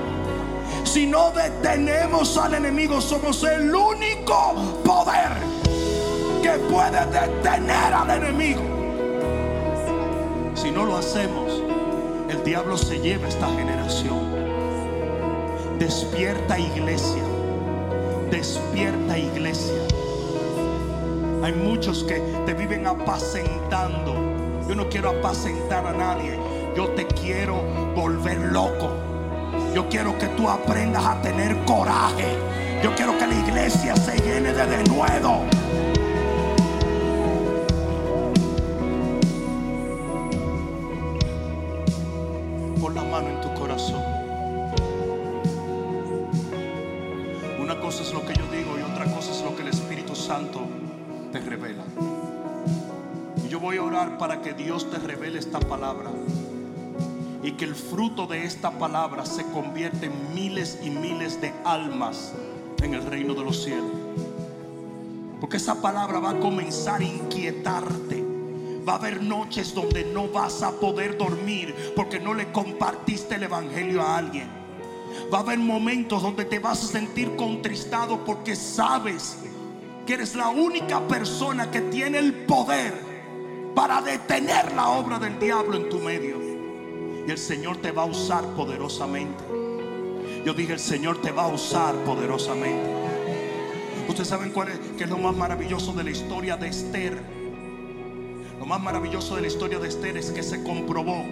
[0.85, 4.53] Si no detenemos al enemigo, somos el único
[4.85, 5.33] poder
[6.41, 8.61] que puede detener al enemigo.
[10.55, 11.61] Si no lo hacemos,
[12.29, 14.17] el diablo se lleva esta generación.
[15.77, 17.23] Despierta iglesia.
[18.31, 20.02] Despierta iglesia.
[21.43, 24.13] Hay muchos que te viven apacentando.
[24.65, 26.39] Yo no quiero apacentar a nadie.
[26.73, 27.61] Yo te quiero
[27.93, 28.89] volver loco.
[29.75, 32.37] Yo quiero que tú aprendas a tener coraje.
[32.81, 35.41] Yo quiero que la iglesia se llene de denuedo.
[54.17, 56.11] Para que Dios te revele esta palabra
[57.43, 62.33] y que el fruto de esta palabra se convierta en miles y miles de almas
[62.81, 63.91] en el reino de los cielos.
[65.41, 68.23] Porque esa palabra va a comenzar a inquietarte.
[68.87, 73.43] Va a haber noches donde no vas a poder dormir porque no le compartiste el
[73.43, 74.47] evangelio a alguien.
[75.33, 79.37] Va a haber momentos donde te vas a sentir contristado porque sabes
[80.05, 83.12] que eres la única persona que tiene el poder
[83.75, 86.37] para detener la obra del diablo en tu medio.
[87.25, 89.43] Y el Señor te va a usar poderosamente.
[90.45, 92.91] Yo dije, el Señor te va a usar poderosamente.
[94.07, 97.21] Ustedes saben cuál es, qué es lo más maravilloso de la historia de Esther.
[98.59, 101.23] Lo más maravilloso de la historia de Esther es que se comprobó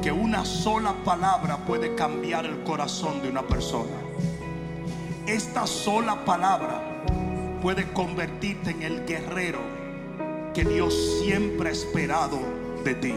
[0.00, 3.90] que una sola palabra puede cambiar el corazón de una persona.
[5.26, 7.04] Esta sola palabra
[7.60, 9.71] puede convertirte en el guerrero
[10.54, 12.38] que Dios siempre ha esperado
[12.84, 13.14] de ti.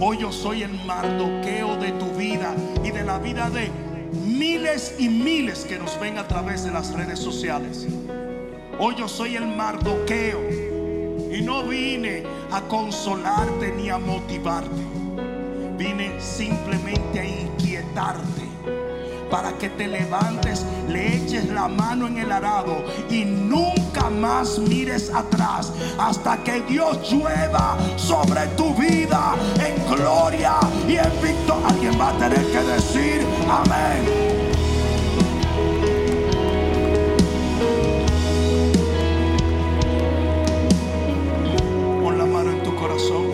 [0.00, 3.70] Hoy yo soy el mardoqueo de tu vida y de la vida de
[4.24, 7.86] miles y miles que nos ven a través de las redes sociales.
[8.78, 10.40] Hoy yo soy el mardoqueo
[11.30, 14.70] y no vine a consolarte ni a motivarte.
[15.76, 18.49] Vine simplemente a inquietarte
[19.30, 25.10] para que te levantes, le eches la mano en el arado y nunca más mires
[25.14, 29.34] atrás hasta que Dios llueva sobre tu vida
[29.64, 30.54] en gloria
[30.88, 31.68] y en victoria.
[31.68, 34.30] Alguien va a tener que decir amén.
[42.02, 43.29] Pon la mano en tu corazón.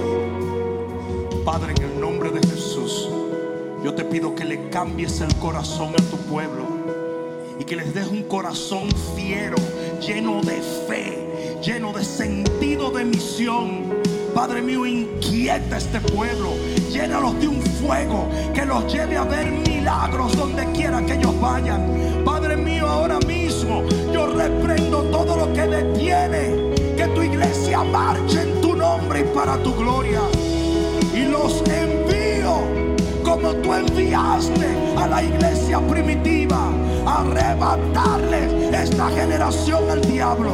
[3.87, 6.65] Yo te pido que le cambies el corazón a tu pueblo
[7.57, 9.55] y que les des un corazón fiero,
[10.05, 13.95] lleno de fe, lleno de sentido de misión.
[14.35, 16.51] Padre mío, inquieta este pueblo,
[16.91, 22.25] llénalos de un fuego que los lleve a ver milagros donde quiera que ellos vayan.
[22.25, 28.61] Padre mío, ahora mismo yo reprendo todo lo que detiene que tu iglesia marche en
[28.61, 30.23] tu nombre y para tu gloria.
[31.15, 31.96] Y los envío
[33.37, 36.71] como tú enviaste a la iglesia primitiva
[37.05, 40.53] a arrebatarles esta generación al diablo.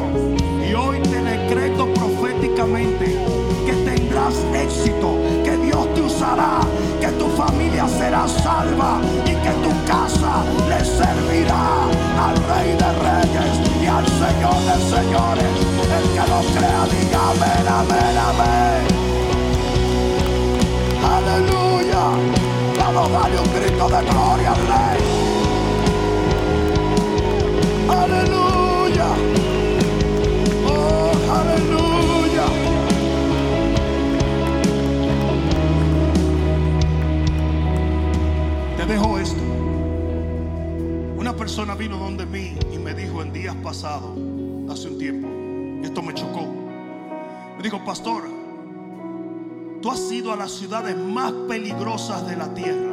[0.68, 3.16] Y hoy te decreto proféticamente
[3.66, 6.60] que tendrás éxito, que Dios te usará,
[7.00, 11.84] que tu familia será salva y que tu casa le servirá
[12.18, 15.54] al Rey de Reyes y al Señor de Señores.
[15.98, 18.61] El que lo crea, diga amén, amén, amén.
[23.10, 25.02] Darle un grito de gloria al Rey.
[27.90, 29.06] Aleluya.
[30.66, 32.44] Oh, aleluya.
[38.76, 39.42] Te dejo esto.
[41.18, 44.12] Una persona vino donde mí y me dijo en días pasados,
[44.70, 45.28] hace un tiempo,
[45.84, 46.46] esto me chocó.
[47.56, 48.42] Me dijo, pastor,
[49.82, 52.91] Tú has ido a las ciudades más peligrosas de la tierra.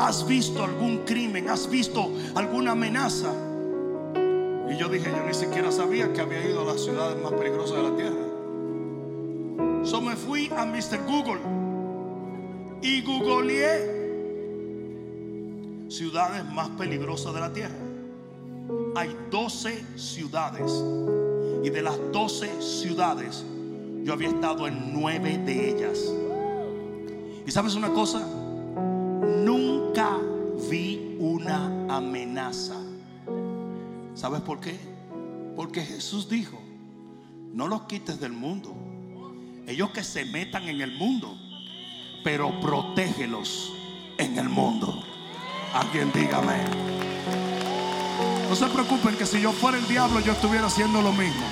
[0.00, 1.50] ¿Has visto algún crimen?
[1.50, 3.34] ¿Has visto alguna amenaza?
[4.70, 7.76] Y yo dije, yo ni siquiera sabía que había ido a las ciudades más peligrosas
[7.76, 8.24] de la tierra.
[9.84, 11.04] So me fui a Mr.
[11.06, 11.40] Google
[12.80, 14.00] y googleé
[15.88, 17.76] ciudades más peligrosas de la tierra.
[18.96, 20.82] Hay 12 ciudades
[21.62, 23.44] y de las 12 ciudades
[24.02, 26.10] yo había estado en nueve de ellas.
[27.46, 28.26] Y sabes una cosa,
[29.90, 30.18] nunca
[30.70, 32.76] vi una amenaza.
[34.14, 34.78] ¿Sabes por qué?
[35.56, 36.60] Porque Jesús dijo,
[37.52, 38.72] no los quites del mundo.
[39.66, 41.36] Ellos que se metan en el mundo,
[42.22, 43.72] pero protégelos
[44.16, 45.02] en el mundo.
[45.74, 46.58] Alguien dígame.
[48.48, 51.46] No se preocupen que si yo fuera el diablo yo estuviera haciendo lo mismo.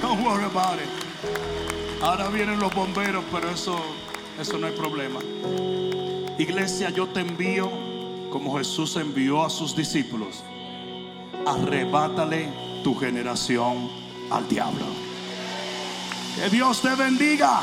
[0.00, 1.59] Don't worry about it.
[2.02, 3.78] Ahora vienen los bomberos, pero eso,
[4.40, 5.20] eso no hay problema.
[6.38, 7.70] Iglesia, yo te envío
[8.30, 10.42] como Jesús envió a sus discípulos.
[11.46, 12.48] Arrebátale
[12.82, 13.90] tu generación
[14.30, 14.86] al diablo.
[16.36, 17.62] Que Dios te bendiga.